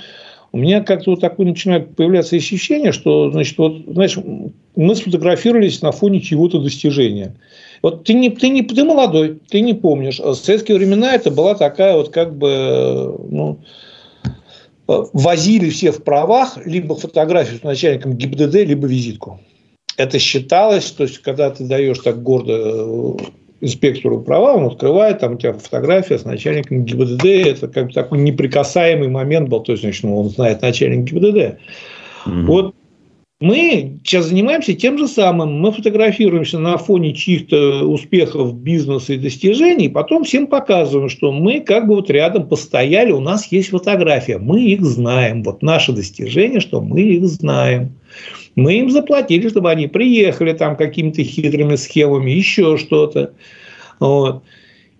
[0.52, 4.18] у меня как-то вот такое начинает появляться ощущение, что, значит, вот, знаешь,
[4.76, 7.34] мы сфотографировались на фоне чего-то достижения.
[7.80, 10.20] Вот ты, не, ты, не, ты молодой, ты не помнишь.
[10.20, 13.58] В советские времена это была такая вот как бы, ну,
[14.86, 19.40] возили все в правах либо фотографию с начальником ГИБДД, либо визитку.
[19.96, 23.16] Это считалось, то есть, когда ты даешь так гордо
[23.62, 28.18] инспектору права, он открывает, там у тебя фотография с начальником ГИБДД, это как бы такой
[28.18, 31.58] неприкасаемый момент был, то есть, значит, ну, он знает начальник ГИБДД.
[32.26, 32.42] Mm-hmm.
[32.46, 32.74] Вот
[33.42, 35.60] мы сейчас занимаемся тем же самым.
[35.60, 41.88] Мы фотографируемся на фоне чьих-то успехов бизнеса и достижений, потом всем показываем, что мы как
[41.88, 45.42] бы вот рядом постояли, у нас есть фотография, мы их знаем.
[45.42, 47.94] Вот наше достижение, что мы их знаем.
[48.54, 53.32] Мы им заплатили, чтобы они приехали там какими-то хитрыми схемами, еще что-то.
[53.98, 54.42] Вот.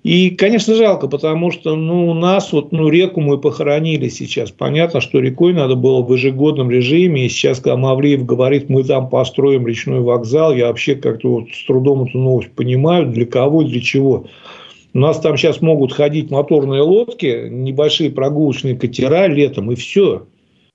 [0.03, 4.51] И, конечно, жалко, потому что ну, у нас вот, ну, реку мы похоронили сейчас.
[4.51, 7.27] Понятно, что рекой надо было в ежегодном режиме.
[7.27, 11.65] И сейчас, когда Мавлиев говорит, мы там построим речной вокзал, я вообще как-то вот с
[11.67, 14.27] трудом эту новость понимаю, для кого, для чего.
[14.93, 20.27] У нас там сейчас могут ходить моторные лодки, небольшие прогулочные катера летом, и все.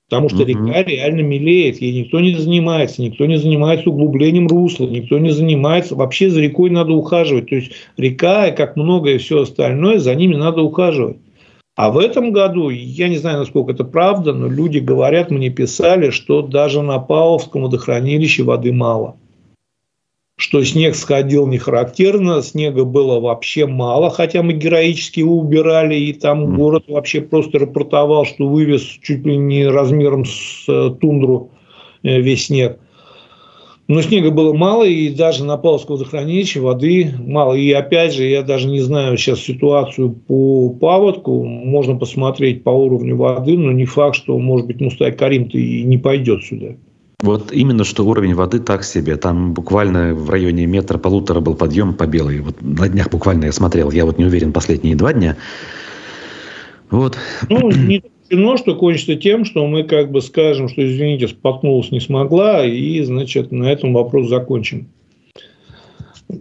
[0.09, 5.19] Потому что река реально мелеет, ей никто не занимается, никто не занимается углублением русла, никто
[5.19, 5.95] не занимается.
[5.95, 7.49] Вообще за рекой надо ухаживать.
[7.49, 11.17] То есть река, как многое все остальное, за ними надо ухаживать.
[11.75, 16.09] А в этом году, я не знаю, насколько это правда, но люди говорят, мне писали,
[16.09, 19.17] что даже на Павловском водохранилище воды мало
[20.37, 26.13] что снег сходил не характерно, снега было вообще мало, хотя мы героически его убирали, и
[26.13, 31.49] там город вообще просто рапортовал, что вывез чуть ли не размером с э, тундру
[32.03, 32.79] э, весь снег.
[33.87, 37.55] Но снега было мало, и даже на Павловском водохранилище воды мало.
[37.55, 41.45] И опять же, я даже не знаю сейчас ситуацию по паводку.
[41.45, 45.97] Можно посмотреть по уровню воды, но не факт, что, может быть, Мустай Карим-то и не
[45.97, 46.75] пойдет сюда.
[47.21, 49.15] Вот именно что уровень воды так себе.
[49.15, 52.41] Там буквально в районе метра-полутора был подъем по белой.
[52.41, 53.89] Вот на днях буквально я смотрел.
[53.89, 55.35] Я вот не уверен последние два дня.
[56.91, 57.17] Вот.
[57.49, 61.99] Ну, не исключено, что кончится тем, что мы как бы скажем, что, извините, споткнулась, не
[61.99, 64.87] смогла, и, значит, на этом вопрос закончим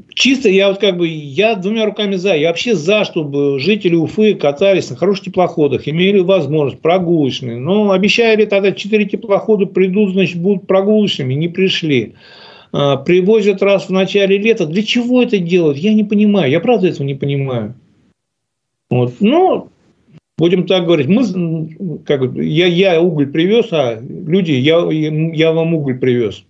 [0.08, 2.34] чисто я вот как бы, я двумя руками за.
[2.34, 7.56] Я вообще за, чтобы жители Уфы катались на хороших теплоходах, имели возможность прогулочные.
[7.56, 12.14] Но обещали тогда четыре теплохода придут, значит, будут прогулочными, не пришли.
[12.72, 14.66] А, привозят раз в начале лета.
[14.66, 15.78] Для чего это делают?
[15.78, 16.50] Я не понимаю.
[16.50, 17.74] Я правда этого не понимаю.
[18.90, 19.14] Вот.
[19.20, 19.70] Ну,
[20.38, 25.98] будем так говорить, мы, как, я, я уголь привез, а люди, я, я вам уголь
[25.98, 26.44] привез.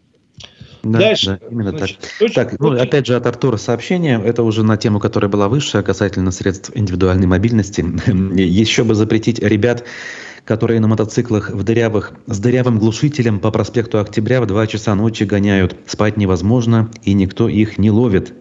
[0.93, 1.39] Да, Дальше.
[1.41, 2.11] Да, именно Значит, так.
[2.23, 4.21] Очень, так, ну, опять же от Артура сообщение.
[4.25, 7.85] Это уже на тему, которая была выше, касательно средств индивидуальной мобильности.
[8.37, 9.85] Еще бы запретить ребят,
[10.45, 15.25] которые на мотоциклах в дырявых, с дырявым глушителем по проспекту Октября в 2 часа ночи
[15.25, 15.77] гоняют.
[15.87, 18.33] Спать невозможно, и никто их не ловит.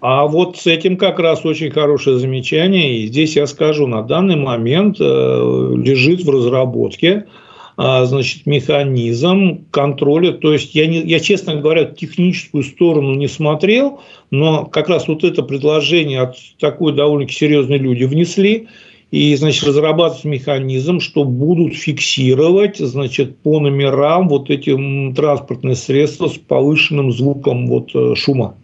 [0.00, 2.98] А вот с этим как раз очень хорошее замечание.
[2.98, 7.47] И здесь я скажу, на данный момент э, лежит в разработке а,
[7.78, 10.32] значит, механизм контроля.
[10.32, 14.00] То есть я, не, я, честно говоря, техническую сторону не смотрел,
[14.32, 18.66] но как раз вот это предложение от такой довольно серьезные люди внесли.
[19.12, 24.76] И, значит, разрабатывать механизм, что будут фиксировать, значит, по номерам вот эти
[25.14, 28.56] транспортные средства с повышенным звуком вот, э, шума.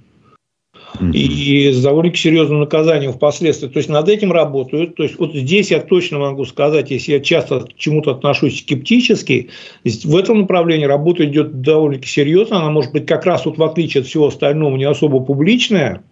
[1.00, 3.68] И с довольно серьезным наказанием впоследствии.
[3.68, 4.96] То есть над этим работают.
[4.96, 9.50] То есть вот здесь я точно могу сказать, если я часто к чему-то отношусь скептически,
[9.84, 12.58] в этом направлении работа идет довольно серьезно.
[12.58, 16.02] Она может быть как раз вот в отличие от всего остального не особо публичная,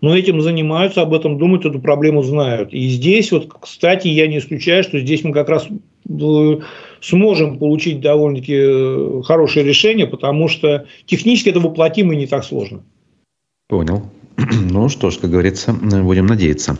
[0.00, 2.72] но этим занимаются, об этом думают, эту проблему знают.
[2.72, 6.58] И здесь вот, кстати, я не исключаю, что здесь мы как раз э,
[7.00, 12.82] сможем получить довольно-таки э, хорошее решение, потому что технически это воплотимо и не так сложно.
[13.68, 14.10] Понял.
[14.70, 16.76] Ну что ж, как говорится, будем надеяться.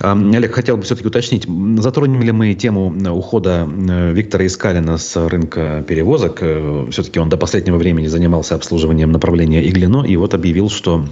[0.00, 1.46] Олег, хотел бы все-таки уточнить,
[1.78, 6.38] затронем ли мы тему ухода э, Виктора Искалина с рынка перевозок?
[6.40, 11.04] Э, все-таки он до последнего времени занимался обслуживанием направления Иглино и вот объявил, что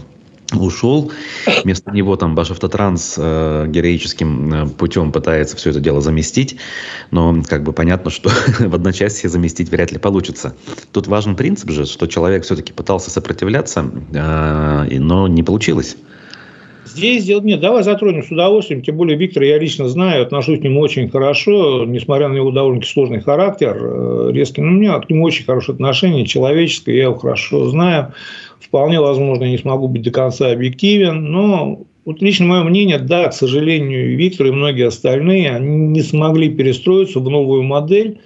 [0.61, 1.11] ушел.
[1.63, 6.57] Вместо него там Башавтотранс э, героическим э, путем пытается все это дело заместить.
[7.11, 10.55] Но как бы понятно, что в одночасье заместить вряд ли получится.
[10.93, 15.97] Тут важен принцип же, что человек все-таки пытался сопротивляться, э, но не получилось.
[16.85, 18.83] Здесь дело нет, давай затронем с удовольствием.
[18.83, 22.83] Тем более Виктора я лично знаю, отношусь к нему очень хорошо, несмотря на его довольно
[22.83, 24.63] сложный характер, э, резкий.
[24.63, 28.15] Но у меня к нему очень хорошее отношение, человеческое, я его хорошо знаю.
[28.61, 33.29] Вполне возможно, я не смогу быть до конца объективен, но вот лично мое мнение, да,
[33.29, 38.19] к сожалению, Виктор и многие остальные, они не смогли перестроиться в новую модель,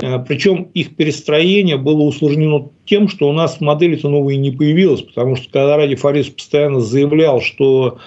[0.00, 5.50] причем их перестроение было усложнено тем, что у нас модели-то новые не появилась, потому что
[5.50, 7.98] когда Ради Фарис постоянно заявлял, что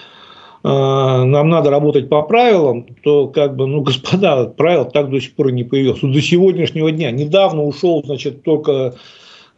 [0.64, 5.34] э, нам надо работать по правилам, то как бы, ну, господа, правил так до сих
[5.34, 6.00] пор и не появилось.
[6.00, 7.10] До сегодняшнего дня.
[7.10, 8.94] Недавно ушел, значит, только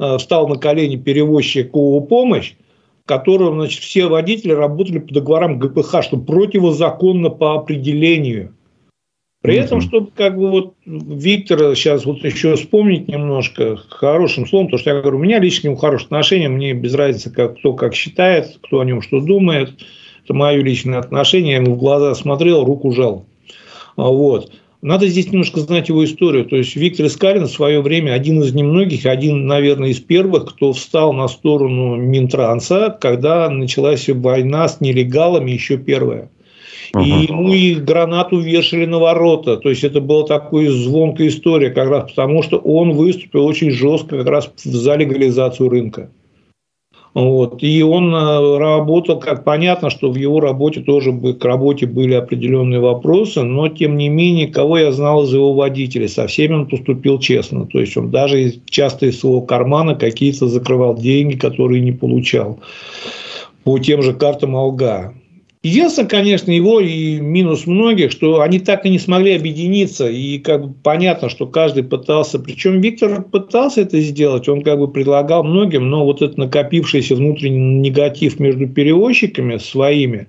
[0.01, 2.55] э, встал на колени перевозчик ООО «Помощь»,
[3.07, 8.55] которым значит, все водители работали по договорам ГПХ, что противозаконно по определению.
[9.45, 14.79] При этом, чтобы как бы вот Виктора сейчас вот еще вспомнить немножко хорошим словом, то
[14.79, 17.75] что я говорю, у меня лично к нему хорошее отношение, мне без разницы, как, кто
[17.75, 19.75] как считает, кто о нем что думает.
[20.25, 23.27] Это мое личное отношение, я ему в глаза смотрел, руку жал.
[23.99, 24.51] Вот.
[24.81, 26.47] Надо здесь немножко знать его историю.
[26.47, 30.73] То есть Виктор Искалин в свое время один из немногих, один, наверное, из первых, кто
[30.73, 36.31] встал на сторону Минтранса, когда началась война с нелегалами, еще первая.
[37.01, 39.57] И ему и гранату вешали на ворота.
[39.57, 44.19] То есть это была такая звонкая история, как раз потому, что он выступил очень жестко
[44.19, 46.11] как раз за легализацию рынка.
[47.15, 47.63] Вот.
[47.63, 52.81] И он э, работал, как понятно, что в его работе тоже к работе были определенные
[52.81, 57.21] вопросы, но тем не менее, кого я знал из его водителей, со всеми он поступил
[57.21, 57.67] честно.
[57.67, 62.59] То есть он даже часто из своего кармана какие-то закрывал деньги, которые не получал
[63.63, 65.15] по тем же картам Алга.
[65.65, 70.07] Единственное, конечно, его и минус многих, что они так и не смогли объединиться.
[70.07, 72.39] И как бы понятно, что каждый пытался.
[72.39, 74.47] Причем Виктор пытался это сделать.
[74.47, 80.27] Он как бы предлагал многим, но вот этот накопившийся внутренний негатив между перевозчиками своими,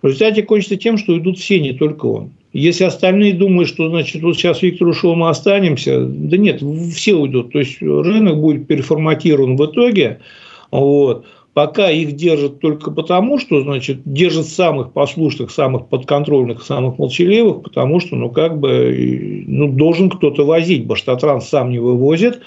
[0.00, 2.30] в результате кончится тем, что идут все, не только он.
[2.54, 6.62] Если остальные думают, что значит, вот сейчас Виктор ушел, мы останемся, да нет,
[6.94, 7.52] все уйдут.
[7.52, 10.20] То есть рынок будет переформатирован в итоге.
[10.70, 17.62] Вот пока их держат только потому, что, значит, держат самых послушных, самых подконтрольных, самых молчаливых,
[17.62, 20.86] потому что, ну, как бы, ну, должен кто-то возить.
[20.86, 22.40] Баштатранс сам не вывозит.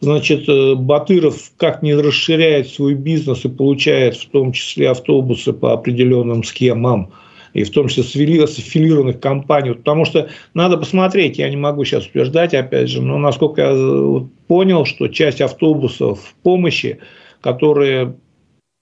[0.00, 5.72] Значит, э, Батыров как не расширяет свой бизнес и получает в том числе автобусы по
[5.72, 7.10] определенным схемам,
[7.54, 8.02] и в том числе
[8.46, 9.72] с аффилированных компаний.
[9.72, 14.20] Потому что надо посмотреть, я не могу сейчас утверждать, опять же, но насколько я э,
[14.46, 16.98] понял, что часть автобусов помощи,
[17.40, 18.16] которые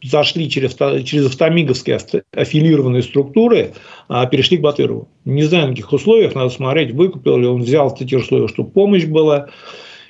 [0.02, 0.74] зашли через,
[1.04, 1.98] через автомиговские
[2.34, 3.72] аффилированные структуры,
[4.08, 5.08] а перешли к Батырову.
[5.24, 9.04] Не знаю, на каких условиях, надо смотреть, выкупил ли он, взял эти условия, чтобы помощь
[9.04, 9.48] была.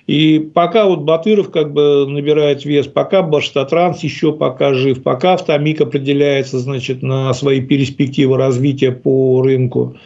[0.07, 5.81] И пока вот Батыров как бы набирает вес, пока Башстатранс еще пока жив, пока Автомик
[5.81, 9.97] определяется значит, на свои перспективы развития по рынку.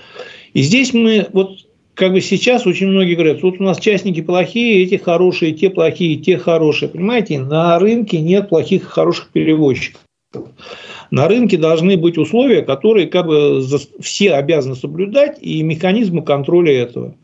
[0.52, 1.65] И здесь мы, вот
[1.96, 6.16] как бы сейчас очень многие говорят, вот у нас частники плохие, эти хорошие, те плохие,
[6.16, 6.90] те хорошие.
[6.90, 10.02] Понимаете, на рынке нет плохих и хороших перевозчиков.
[11.10, 13.62] На рынке должны быть условия, которые как бы
[14.00, 17.14] все обязаны соблюдать, и механизмы контроля этого.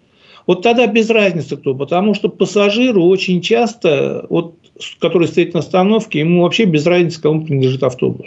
[0.47, 4.55] Вот тогда без разницы кто, потому что пассажиру очень часто, вот,
[5.01, 8.27] который стоит на остановке, ему вообще без разницы, кому принадлежит автобус.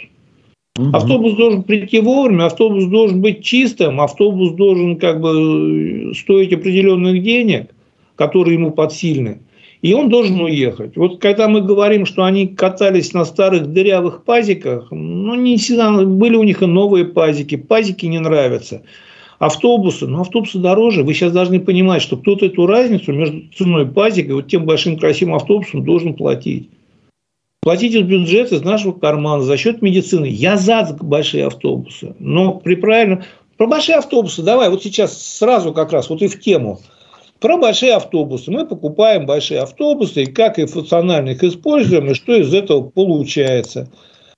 [0.92, 7.70] Автобус должен прийти вовремя, автобус должен быть чистым, автобус должен как бы стоить определенных денег,
[8.14, 9.40] которые ему подсильны,
[9.80, 10.96] и он должен уехать.
[10.96, 16.36] Вот когда мы говорим, что они катались на старых дырявых пазиках, ну, не всегда были
[16.36, 18.82] у них и новые пазики, пазики не нравятся.
[19.38, 21.02] Автобусы, ну, автобусы дороже.
[21.02, 24.98] Вы сейчас должны понимать, что кто-то эту разницу между ценой пазика и вот тем большим
[24.98, 26.70] красивым автобусом должен платить.
[27.66, 30.26] Платить из бюджета, из нашего кармана, за счет медицины.
[30.26, 32.14] Я за большие автобусы.
[32.20, 33.24] Но при правильном...
[33.56, 36.78] Про большие автобусы давай вот сейчас сразу как раз вот и в тему.
[37.40, 38.52] Про большие автобусы.
[38.52, 43.90] Мы покупаем большие автобусы, и как и функционально их используем, и что из этого получается.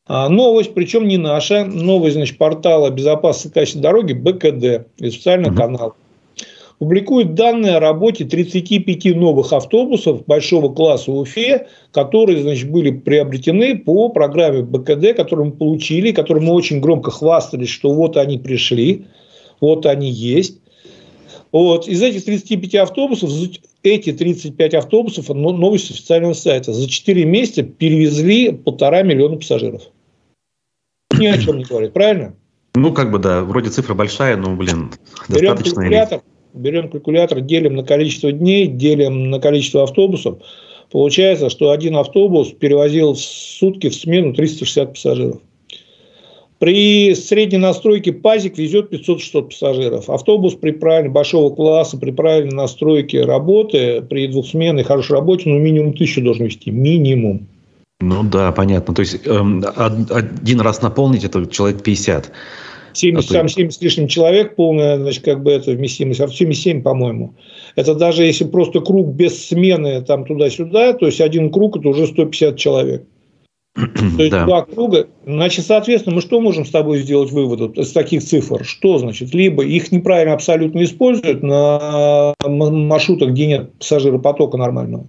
[0.06, 5.54] А новость, причем не наша, новость, значит, портала «Безопасность и качество дороги» БКД, официальный mm-hmm.
[5.54, 5.96] канал
[6.78, 14.08] публикует данные о работе 35 новых автобусов большого класса Уфе, которые значит, были приобретены по
[14.08, 19.06] программе БКД, которую мы получили, которую мы очень громко хвастались, что вот они пришли,
[19.60, 20.60] вот они есть.
[21.50, 21.88] Вот.
[21.88, 23.30] Из этих 35 автобусов,
[23.82, 29.82] эти 35 автобусов, новость официального сайта, за 4 месяца перевезли полтора миллиона пассажиров.
[31.18, 32.36] Ни о чем не говорит, правильно?
[32.74, 34.92] Ну, как бы, да, вроде цифра большая, но, блин,
[35.28, 35.80] Берем достаточно.
[35.80, 36.20] Калькулятор,
[36.54, 40.38] берем калькулятор, делим на количество дней, делим на количество автобусов,
[40.90, 45.40] получается, что один автобус перевозил в сутки в смену 360 пассажиров.
[46.58, 50.10] При средней настройке пазик везет 500-600 пассажиров.
[50.10, 55.90] Автобус при правильной большого класса, при правильной настройке работы, при двухсменной хорошей работе, ну, минимум
[55.90, 56.72] 1000 должен вести.
[56.72, 57.46] Минимум.
[58.00, 58.92] Ну да, понятно.
[58.92, 62.32] То есть э, один раз наполнить это человек 50.
[62.92, 67.34] 70, там 70 с лишним человек, полная, значит, как бы это вместимость, а 77, по-моему.
[67.76, 72.06] Это даже если просто круг без смены там туда-сюда, то есть один круг это уже
[72.06, 73.04] 150 человек.
[74.16, 74.44] То есть да.
[74.44, 75.06] два круга.
[75.24, 78.64] Значит, соответственно, мы что можем с тобой сделать вывод из таких цифр?
[78.64, 79.32] Что значит?
[79.34, 85.06] Либо их неправильно абсолютно используют на маршрутах, где нет пассажиропотока нормального.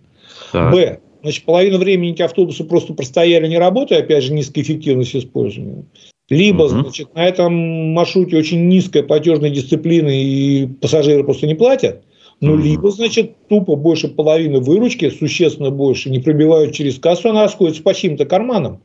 [0.51, 0.73] Так.
[0.73, 0.99] Б.
[1.21, 5.83] Значит, половину времени эти автобусы просто простояли, не работая, опять же, низкая эффективность использования.
[6.29, 6.81] Либо, угу.
[6.81, 12.03] значит, на этом маршруте очень низкая платежная дисциплина, и пассажиры просто не платят.
[12.41, 12.61] Ну, угу.
[12.61, 17.93] либо, значит, тупо больше половины выручки, существенно больше, не пробивают через кассу, она расходится по
[17.93, 18.81] чьим-то карманам.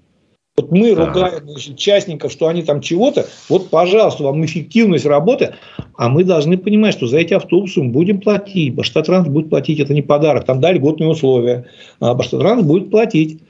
[0.57, 1.07] Вот мы да.
[1.07, 3.27] ругаем значит, частников, что они там чего-то.
[3.49, 5.55] Вот, пожалуйста, вам эффективность работы.
[5.97, 8.73] А мы должны понимать, что за эти автобусы мы будем платить.
[8.73, 9.81] Баштатранс будет платить.
[9.81, 10.45] Это не подарок.
[10.45, 11.67] Там дали льготные условия.
[11.99, 13.41] А Баштатранс будет платить.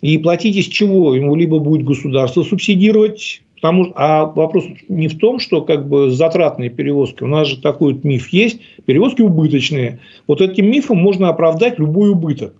[0.00, 1.14] И платить из чего?
[1.14, 6.68] Ему либо будет государство субсидировать Потому, а вопрос не в том, что как бы затратные
[6.68, 7.22] перевозки.
[7.22, 8.60] У нас же такой вот миф есть.
[8.84, 10.00] Перевозки убыточные.
[10.26, 12.54] Вот этим мифом можно оправдать любой убыток.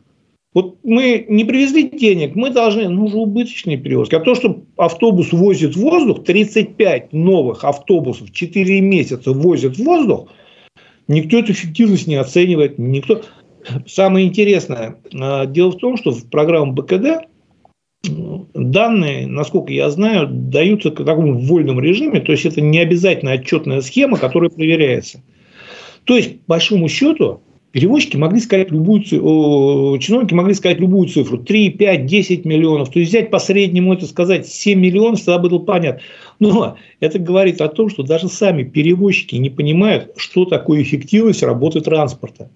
[0.55, 4.15] Вот мы не привезли денег, мы должны, ну же убыточные перевозки.
[4.15, 10.29] А то, что автобус возит воздух, 35 новых автобусов 4 месяца возят воздух,
[11.07, 13.21] никто эту эффективность не оценивает, никто.
[13.87, 17.29] Самое интересное, а, дело в том, что в программу БКД
[18.55, 23.81] данные, насколько я знаю, даются в таком вольном режиме, то есть это не обязательно отчетная
[23.81, 25.23] схема, которая проверяется.
[26.05, 27.41] То есть, по большому счету,
[27.73, 32.99] перевозчики могли сказать любую цифру, чиновники могли сказать любую цифру, 3, 5, 10 миллионов, то
[32.99, 36.01] есть взять по среднему это сказать 7 миллионов, тогда было понятно.
[36.39, 41.81] Но это говорит о том, что даже сами перевозчики не понимают, что такое эффективность работы
[41.81, 42.51] транспорта.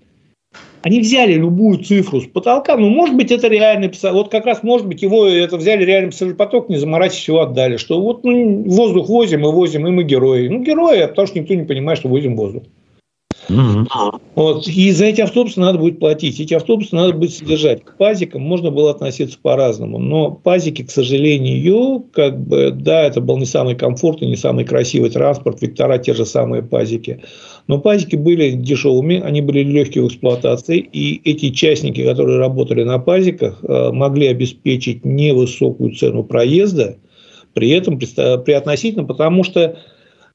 [0.82, 4.86] Они взяли любую цифру с потолка, ну, может быть, это реальный вот как раз, может
[4.86, 9.44] быть, его это взяли реальный поток, не заморачиваясь, его отдали, что вот ну, воздух возим
[9.44, 10.48] и возим, и мы герои.
[10.48, 12.62] Ну, герои, потому что никто не понимает, что возим воздух.
[13.48, 13.86] Угу.
[14.34, 14.68] Вот.
[14.68, 16.38] И за эти автобусы надо будет платить.
[16.38, 17.82] Эти автобусы надо будет содержать.
[17.82, 19.98] К пазикам можно было относиться по-разному.
[19.98, 25.10] Но пазики, к сожалению, как бы, да, это был не самый комфортный, не самый красивый
[25.10, 25.62] транспорт.
[25.62, 27.22] Вектора те же самые пазики.
[27.68, 30.78] Но пазики были дешевыми, они были легкие в эксплуатации.
[30.78, 36.96] И эти частники, которые работали на пазиках, э, могли обеспечить невысокую цену проезда.
[37.52, 39.78] При этом при относительно, потому что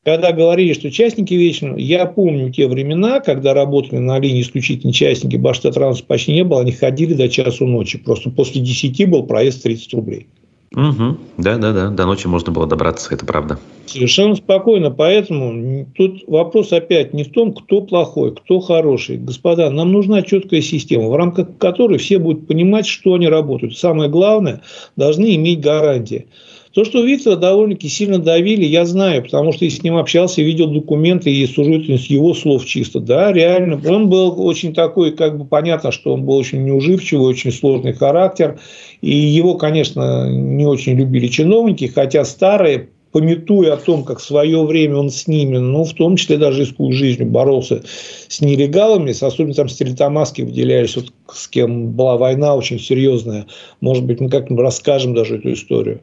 [0.04, 5.38] когда говорили, что частники вечно, я помню те времена, когда работали на линии исключительно частники,
[5.38, 7.98] Баштатранс почти не было, они ходили до часу ночи.
[7.98, 10.28] Просто после 10 был проезд 30 рублей.
[10.76, 11.18] Угу.
[11.38, 11.90] Да, да, да.
[11.90, 13.60] До ночи можно было добраться, это правда.
[13.86, 14.90] Совершенно спокойно.
[14.90, 19.18] Поэтому тут вопрос опять не в том, кто плохой, кто хороший.
[19.18, 23.78] Господа, нам нужна четкая система, в рамках которой все будут понимать, что они работают.
[23.78, 24.62] Самое главное,
[24.96, 26.28] должны иметь гарантии.
[26.74, 30.72] То, что Виктора довольно-таки сильно давили, я знаю, потому что я с ним общался, видел
[30.72, 33.00] документы и сужу с его слов чисто.
[33.00, 33.80] Да, реально.
[33.88, 38.60] Он был очень такой, как бы понятно, что он был очень неуживчивый, очень сложный характер.
[39.02, 44.66] И его, конечно, не очень любили чиновники, хотя старые пометуя о том, как в свое
[44.66, 47.84] время он с ними, ну, в том числе даже рискуя жизнью, боролся
[48.28, 53.46] с нелегалами, с, особенно там с Телетамаски выделялись, вот с кем была война очень серьезная.
[53.82, 56.02] Может быть, мы как-нибудь расскажем даже эту историю.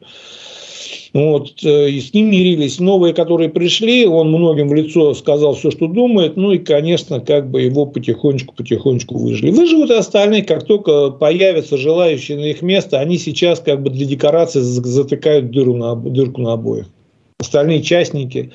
[1.13, 2.79] Вот, э, и с ним мирились.
[2.79, 6.37] Новые, которые пришли, он многим в лицо сказал все, что думает.
[6.37, 9.51] Ну и, конечно, как бы его потихонечку-потихонечку выжили.
[9.51, 14.05] Выживут и остальные, как только появятся желающие на их место, они сейчас как бы для
[14.05, 16.87] декорации затыкают дыру на, дырку на обоих.
[17.39, 18.51] Остальные частники.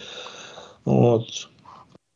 [0.85, 1.49] Вот.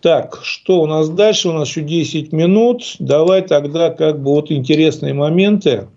[0.01, 1.51] Так, что у нас дальше?
[1.51, 2.97] У нас еще 10 минут.
[2.99, 5.89] Давай тогда как бы вот интересные моменты.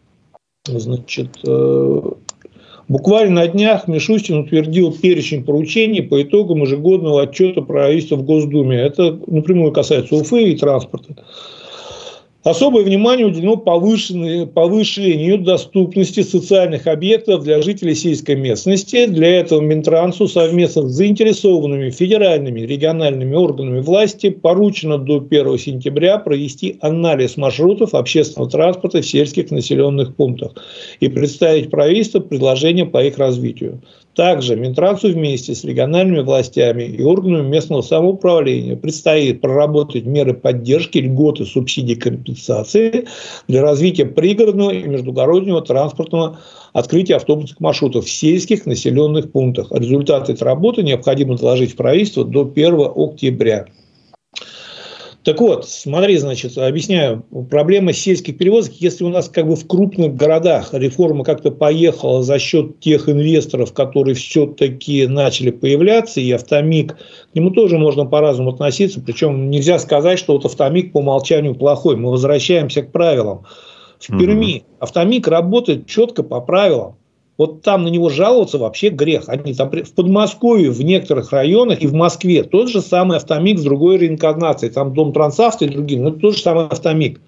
[0.66, 2.02] Значит, э,
[2.88, 8.78] буквально на днях Мишустин утвердил перечень поручений по итогам ежегодного отчета правительства в Госдуме.
[8.78, 11.16] Это напрямую касается Уфы и транспорта.
[12.44, 19.06] Особое внимание уделено повышению доступности социальных объектов для жителей сельской местности.
[19.06, 26.18] Для этого Минтрансу совместно с заинтересованными федеральными и региональными органами власти поручено до 1 сентября
[26.18, 30.52] провести анализ маршрутов общественного транспорта в сельских населенных пунктах
[31.00, 33.82] и представить правительству предложения по их развитию.
[34.16, 41.46] Также Минтрансу вместе с региональными властями и органами местного самоуправления предстоит проработать меры поддержки, льготы,
[41.46, 43.06] субсидий, компенсации
[43.48, 46.40] для развития пригородного и междугороднего транспортного
[46.74, 49.72] открытия автобусных маршрутов в сельских населенных пунктах.
[49.72, 53.66] Результаты этой работы необходимо доложить в правительство до 1 октября.
[55.24, 57.26] Так вот, смотри, значит, объясняю.
[57.50, 62.40] Проблема сельских перевозок, если у нас как бы в крупных городах реформа как-то поехала за
[62.40, 66.98] счет тех инвесторов, которые все-таки начали появляться, и автомик,
[67.32, 71.96] к нему тоже можно по-разному относиться, причем нельзя сказать, что вот автомик по умолчанию плохой.
[71.96, 73.46] Мы возвращаемся к правилам.
[74.00, 76.98] В Перми автомик работает четко по правилам.
[77.38, 79.24] Вот там на него жаловаться вообще грех.
[79.28, 83.64] Они там в Подмосковье, в некоторых районах и в Москве тот же самый автомик с
[83.64, 84.72] другой реинкарнацией.
[84.72, 87.20] Там Дом Трансавто и другие, но тот же самый автомик.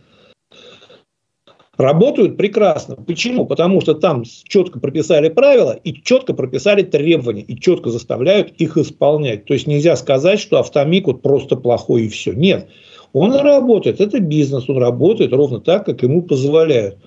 [1.77, 2.95] Работают прекрасно.
[2.95, 3.45] Почему?
[3.45, 9.45] Потому что там четко прописали правила и четко прописали требования, и четко заставляют их исполнять.
[9.45, 12.31] То есть нельзя сказать, что автомик вот просто плохой и все.
[12.31, 12.69] Нет.
[13.11, 16.97] Он работает, это бизнес, он работает ровно так, как ему позволяют.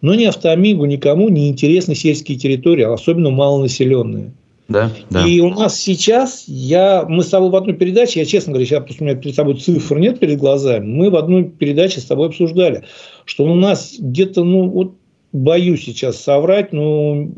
[0.00, 4.32] Но ни автомигу, никому не интересны сельские территории, а особенно малонаселенные.
[4.68, 5.26] Да, да.
[5.26, 8.84] И у нас сейчас, я, мы с тобой в одной передаче, я честно говоря, сейчас
[8.84, 12.28] просто у меня перед собой цифр нет перед глазами, мы в одной передаче с тобой
[12.28, 12.84] обсуждали,
[13.24, 14.92] что у нас где-то, ну, вот
[15.32, 17.28] боюсь сейчас соврать, но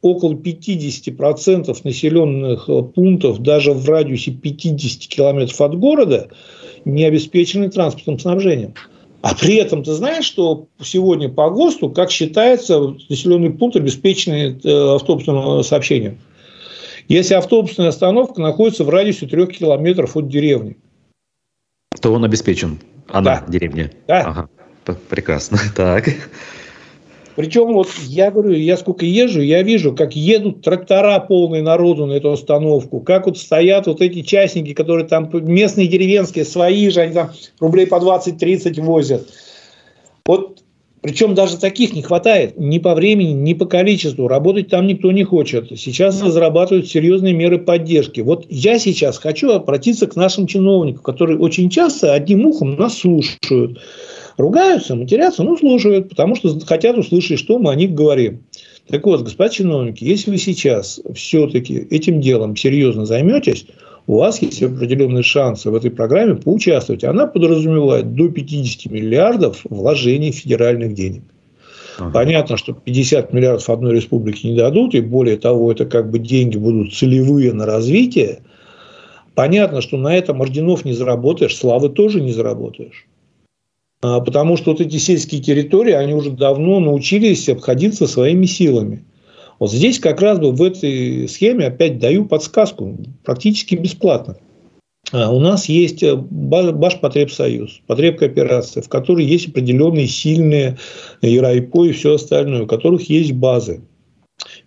[0.00, 6.28] около 50% населенных пунктов даже в радиусе 50 километров от города
[6.86, 8.74] не обеспечены транспортным снабжением.
[9.20, 14.94] А при этом ты знаешь, что сегодня по ГОСТу, как считается, населенный пункт обеспеченный э,
[14.94, 16.18] автобусным сообщением.
[17.08, 20.76] Если автобусная остановка находится в радиусе трех километров от деревни.
[22.00, 22.78] То он обеспечен.
[23.08, 23.50] Она, да.
[23.52, 23.90] деревня.
[24.06, 24.20] Да.
[24.20, 24.48] Ага.
[25.08, 25.58] Прекрасно.
[25.74, 26.08] Так.
[27.38, 32.14] Причем вот я говорю, я сколько езжу, я вижу, как едут трактора полные народу на
[32.14, 37.14] эту остановку, как вот стоят вот эти частники, которые там местные деревенские, свои же, они
[37.14, 37.30] там
[37.60, 39.28] рублей по 20-30 возят.
[40.26, 40.64] Вот
[41.00, 44.26] причем даже таких не хватает ни по времени, ни по количеству.
[44.26, 45.68] Работать там никто не хочет.
[45.78, 48.20] Сейчас разрабатывают серьезные меры поддержки.
[48.20, 53.78] Вот я сейчас хочу обратиться к нашим чиновникам, которые очень часто одним ухом нас слушают.
[54.38, 58.44] Ругаются, матерятся, но слушают, потому что хотят услышать, что мы о них говорим.
[58.86, 63.66] Так вот, господа чиновники, если вы сейчас все-таки этим делом серьезно займетесь,
[64.06, 67.02] у вас есть определенные шансы в этой программе поучаствовать.
[67.02, 71.24] Она подразумевает до 50 миллиардов вложений федеральных денег.
[71.98, 72.12] Ага.
[72.12, 76.56] Понятно, что 50 миллиардов одной республике не дадут, и более того, это как бы деньги
[76.56, 78.38] будут целевые на развитие.
[79.34, 83.07] Понятно, что на этом орденов не заработаешь, славы тоже не заработаешь.
[84.00, 89.04] А, потому что вот эти сельские территории, они уже давно научились обходиться своими силами.
[89.58, 94.36] Вот здесь как раз бы в этой схеме опять даю подсказку, практически бесплатно.
[95.10, 100.78] А, у нас есть э, Башпотребсоюз, потребкооперация, в которой есть определенные сильные
[101.22, 103.80] ЕРАИПО и все остальное, у которых есть базы.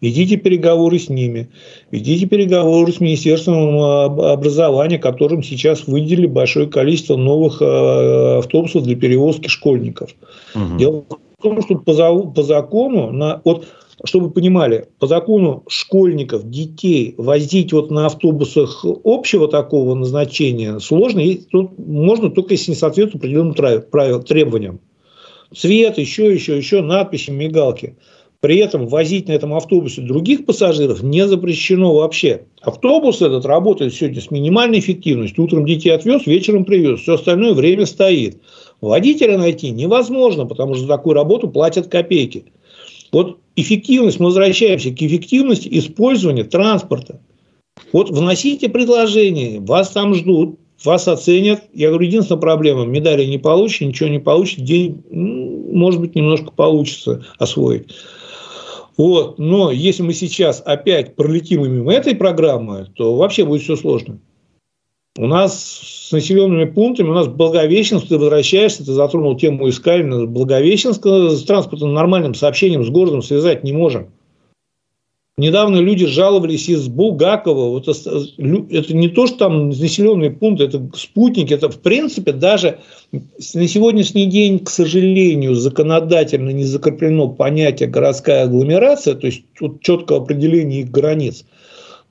[0.01, 1.49] Ведите переговоры с ними,
[1.91, 9.47] ведите переговоры с Министерством образования, которым сейчас выделили большое количество новых э, автобусов для перевозки
[9.47, 10.15] школьников.
[10.55, 10.77] Угу.
[10.79, 11.05] Дело
[11.37, 13.67] в том, что по, по закону, на, вот,
[14.03, 21.19] чтобы вы понимали, по закону школьников, детей возить вот на автобусах общего такого назначения сложно,
[21.19, 24.79] и тут можно только если не соответствует определенным правил, требованиям.
[25.55, 27.97] Цвет, еще, еще, еще, надписи, мигалки–
[28.41, 32.41] при этом возить на этом автобусе других пассажиров не запрещено вообще.
[32.61, 35.43] Автобус этот работает сегодня с минимальной эффективностью.
[35.43, 37.01] Утром детей отвез, вечером привез.
[37.01, 38.41] Все остальное время стоит.
[38.81, 42.45] Водителя найти невозможно, потому что за такую работу платят копейки.
[43.11, 47.21] Вот эффективность, мы возвращаемся к эффективности использования транспорта.
[47.93, 51.61] Вот вносите предложение, вас там ждут, вас оценят.
[51.75, 57.23] Я говорю, единственная проблема, медали не получите, ничего не получите, день, может быть, немножко получится
[57.37, 57.91] освоить.
[58.97, 59.39] Вот.
[59.39, 64.19] Но если мы сейчас опять пролетим мимо этой программы, то вообще будет все сложно.
[65.17, 71.05] У нас с населенными пунктами, у нас Благовещенск, ты возвращаешься, ты затронул тему Искалина, Благовещенск
[71.05, 74.11] с транспортным нормальным сообщением с городом связать не можем.
[75.41, 77.71] Недавно люди жаловались из Булгакова.
[77.71, 81.51] Вот это, не то, что там населенные пункты, это спутники.
[81.51, 82.77] Это, в принципе, даже
[83.11, 90.21] на сегодняшний день, к сожалению, законодательно не закреплено понятие городская агломерация, то есть вот четкого
[90.21, 91.43] определения их границ.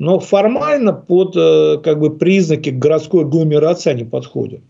[0.01, 4.63] Но формально под э, как бы, признаки городской агломерации они подходят.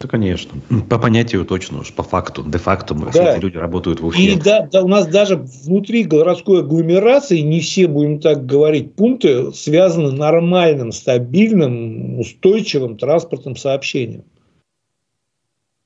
[0.00, 0.52] Да, конечно.
[0.88, 3.10] По понятию точно уж, по факту, де-факто да.
[3.10, 4.22] все эти люди работают в Уфе.
[4.22, 9.50] И да, да, у нас даже внутри городской агломерации не все, будем так говорить, пункты
[9.52, 14.22] связаны нормальным, стабильным, устойчивым транспортным сообщением.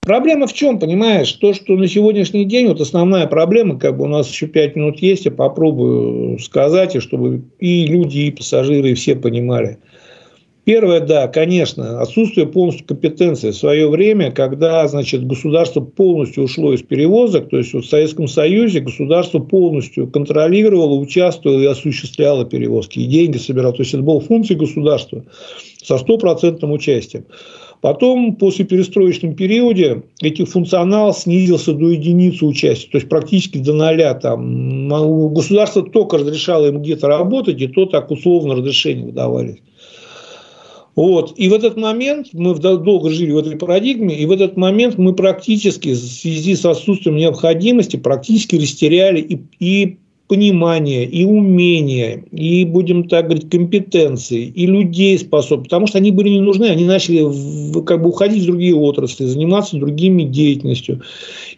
[0.03, 1.33] Проблема в чем, понимаешь?
[1.33, 4.99] То, что на сегодняшний день, вот основная проблема, как бы у нас еще пять минут
[4.99, 9.79] есть, я попробую сказать, и чтобы и люди, и пассажиры, и все понимали–
[10.65, 13.51] Первое, да, конечно, отсутствие полностью компетенции.
[13.51, 18.29] В свое время, когда значит, государство полностью ушло из перевозок, то есть вот в Советском
[18.29, 23.73] Союзе государство полностью контролировало, участвовало и осуществляло перевозки, и деньги собирало.
[23.73, 25.25] То есть это была функция государства
[25.83, 27.25] со стопроцентным участием.
[27.81, 34.15] Потом, после перестроечном периоде, этих функционал снизился до единицы участия, то есть практически до ноля.
[34.15, 34.89] Там,
[35.35, 39.57] государство только разрешало им где-то работать, и то так условно разрешения выдавались.
[40.95, 41.33] Вот.
[41.37, 45.15] И в этот момент мы долго жили в этой парадигме, и в этот момент мы
[45.15, 49.99] практически в связи с отсутствием необходимости практически растеряли и, и
[50.33, 56.31] понимание, и умение, и, будем так говорить, компетенции, и людей способны, потому что они были
[56.31, 61.03] не нужны, они начали в, как бы уходить в другие отрасли, заниматься другими деятельностью.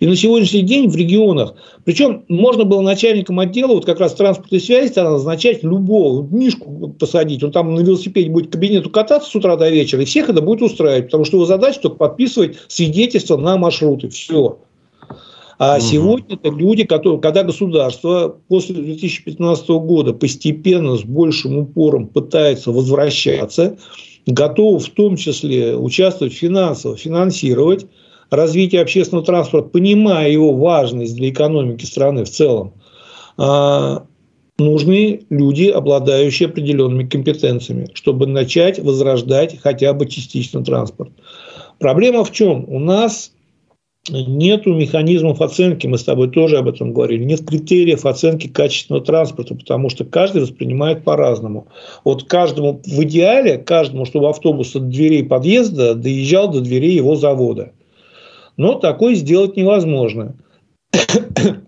[0.01, 1.55] И на сегодняшний день в регионах,
[1.85, 7.45] причем можно было начальником отдела, вот как раз транспортной связи, там назначать любого, Мишку посадить,
[7.45, 10.43] он там на велосипеде будет к кабинету кататься с утра до вечера, и всех это
[10.43, 14.59] будет устраивать, потому что его задача только подписывать свидетельство на маршруты, все.
[15.59, 15.83] А угу.
[15.83, 23.77] сегодня это люди, которые, когда государство после 2015 года постепенно с большим упором пытается возвращаться,
[24.27, 27.87] готово в том числе участвовать финансово, финансировать
[28.31, 32.75] развитие общественного транспорта, понимая его важность для экономики страны в целом,
[33.37, 34.07] а,
[34.59, 41.13] нужны люди, обладающие определенными компетенциями, чтобы начать возрождать хотя бы частично транспорт.
[41.79, 42.65] Проблема в чем?
[42.69, 43.34] У нас
[44.11, 49.55] нету механизмов оценки, мы с тобой тоже об этом говорили, нет критериев оценки качественного транспорта,
[49.55, 51.69] потому что каждый воспринимает по-разному.
[52.05, 57.73] Вот каждому в идеале, каждому, чтобы автобус от дверей подъезда доезжал до дверей его завода.
[58.57, 60.37] Но такое сделать невозможно.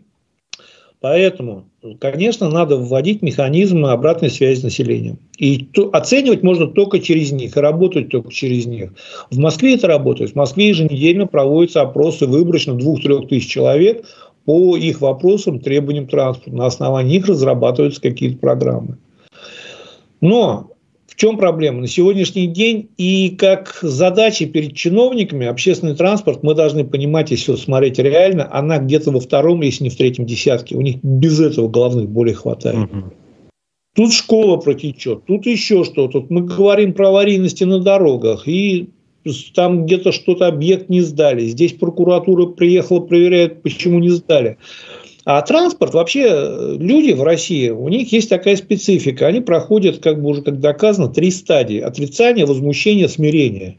[1.00, 5.18] Поэтому, конечно, надо вводить механизмы обратной связи с населением.
[5.38, 8.92] И то, оценивать можно только через них, и работать только через них.
[9.30, 10.32] В Москве это работает.
[10.32, 14.04] В Москве еженедельно проводятся опросы выборочно 2-3 тысяч человек
[14.44, 16.56] по их вопросам, требованиям транспорта.
[16.56, 18.98] На основании них разрабатываются какие-то программы.
[20.20, 20.70] Но
[21.16, 21.80] в чем проблема?
[21.80, 27.98] На сегодняшний день и как задача перед чиновниками общественный транспорт, мы должны понимать, если смотреть
[27.98, 30.76] реально, она где-то во втором, если не в третьем десятке.
[30.76, 32.90] У них без этого головных болей хватает.
[32.90, 33.04] Угу.
[33.94, 36.20] Тут школа протечет, тут еще что-то.
[36.20, 38.90] Тут мы говорим про аварийности на дорогах, и
[39.54, 41.46] там где-то что-то объект не сдали.
[41.46, 44.58] Здесь прокуратура приехала, проверяет, почему не сдали.
[45.26, 49.26] А транспорт, вообще э, люди в России, у них есть такая специфика.
[49.26, 51.80] Они проходят, как бы уже как доказано, три стадии.
[51.80, 53.76] Отрицание, возмущение, смирение.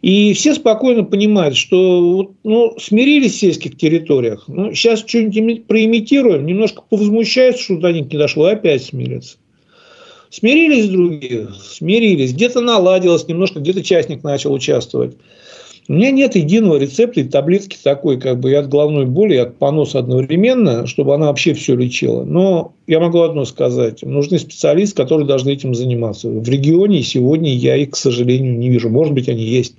[0.00, 4.44] И все спокойно понимают, что ну, смирились в сельских территориях.
[4.46, 9.38] Ну, сейчас что-нибудь проимитируем, немножко повозмущаются, что до них не дошло, опять смирятся.
[10.30, 12.32] Смирились другие, смирились.
[12.32, 15.16] Где-то наладилось немножко, где-то частник начал участвовать.
[15.86, 19.38] У меня нет единого рецепта и таблетки такой, как бы и от головной боли, и
[19.38, 22.24] от поноса одновременно, чтобы она вообще все лечила.
[22.24, 24.02] Но я могу одно сказать.
[24.02, 26.28] Нужны специалисты, которые должны этим заниматься.
[26.28, 28.88] В регионе сегодня я их, к сожалению, не вижу.
[28.88, 29.74] Может быть, они есть.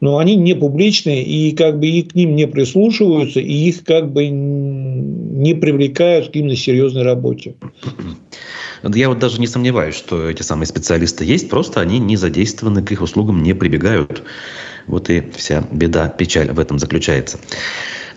[0.00, 4.10] Но они не публичные, и как бы и к ним не прислушиваются, и их как
[4.10, 7.56] бы не привлекают к именно серьезной работе.
[8.82, 12.90] Я вот даже не сомневаюсь, что эти самые специалисты есть, просто они не задействованы, к
[12.92, 14.22] их услугам не прибегают.
[14.86, 17.38] Вот и вся беда, печаль в этом заключается.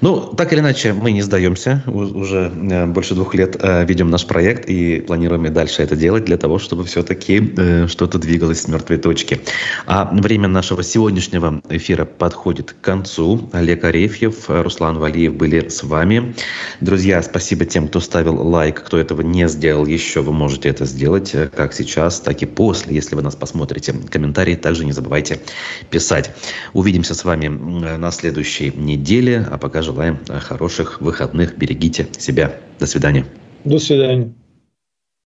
[0.03, 1.81] Ну, так или иначе, мы не сдаемся.
[1.87, 6.25] Уже э, больше двух лет э, ведем наш проект и планируем и дальше это делать
[6.25, 9.39] для того, чтобы все-таки э, что-то двигалось с мертвой точки.
[9.85, 13.49] А время нашего сегодняшнего эфира подходит к концу.
[13.53, 16.35] Олег Арефьев, Руслан Валиев были с вами.
[16.81, 21.33] Друзья, спасибо тем, кто ставил лайк, кто этого не сделал еще, вы можете это сделать
[21.55, 23.95] как сейчас, так и после, если вы нас посмотрите.
[24.09, 25.39] Комментарии также не забывайте
[25.89, 26.31] писать.
[26.73, 31.57] Увидимся с вами на следующей неделе, а пока желаем хороших выходных.
[31.57, 32.55] Берегите себя.
[32.79, 33.25] До свидания.
[33.63, 34.33] До свидания.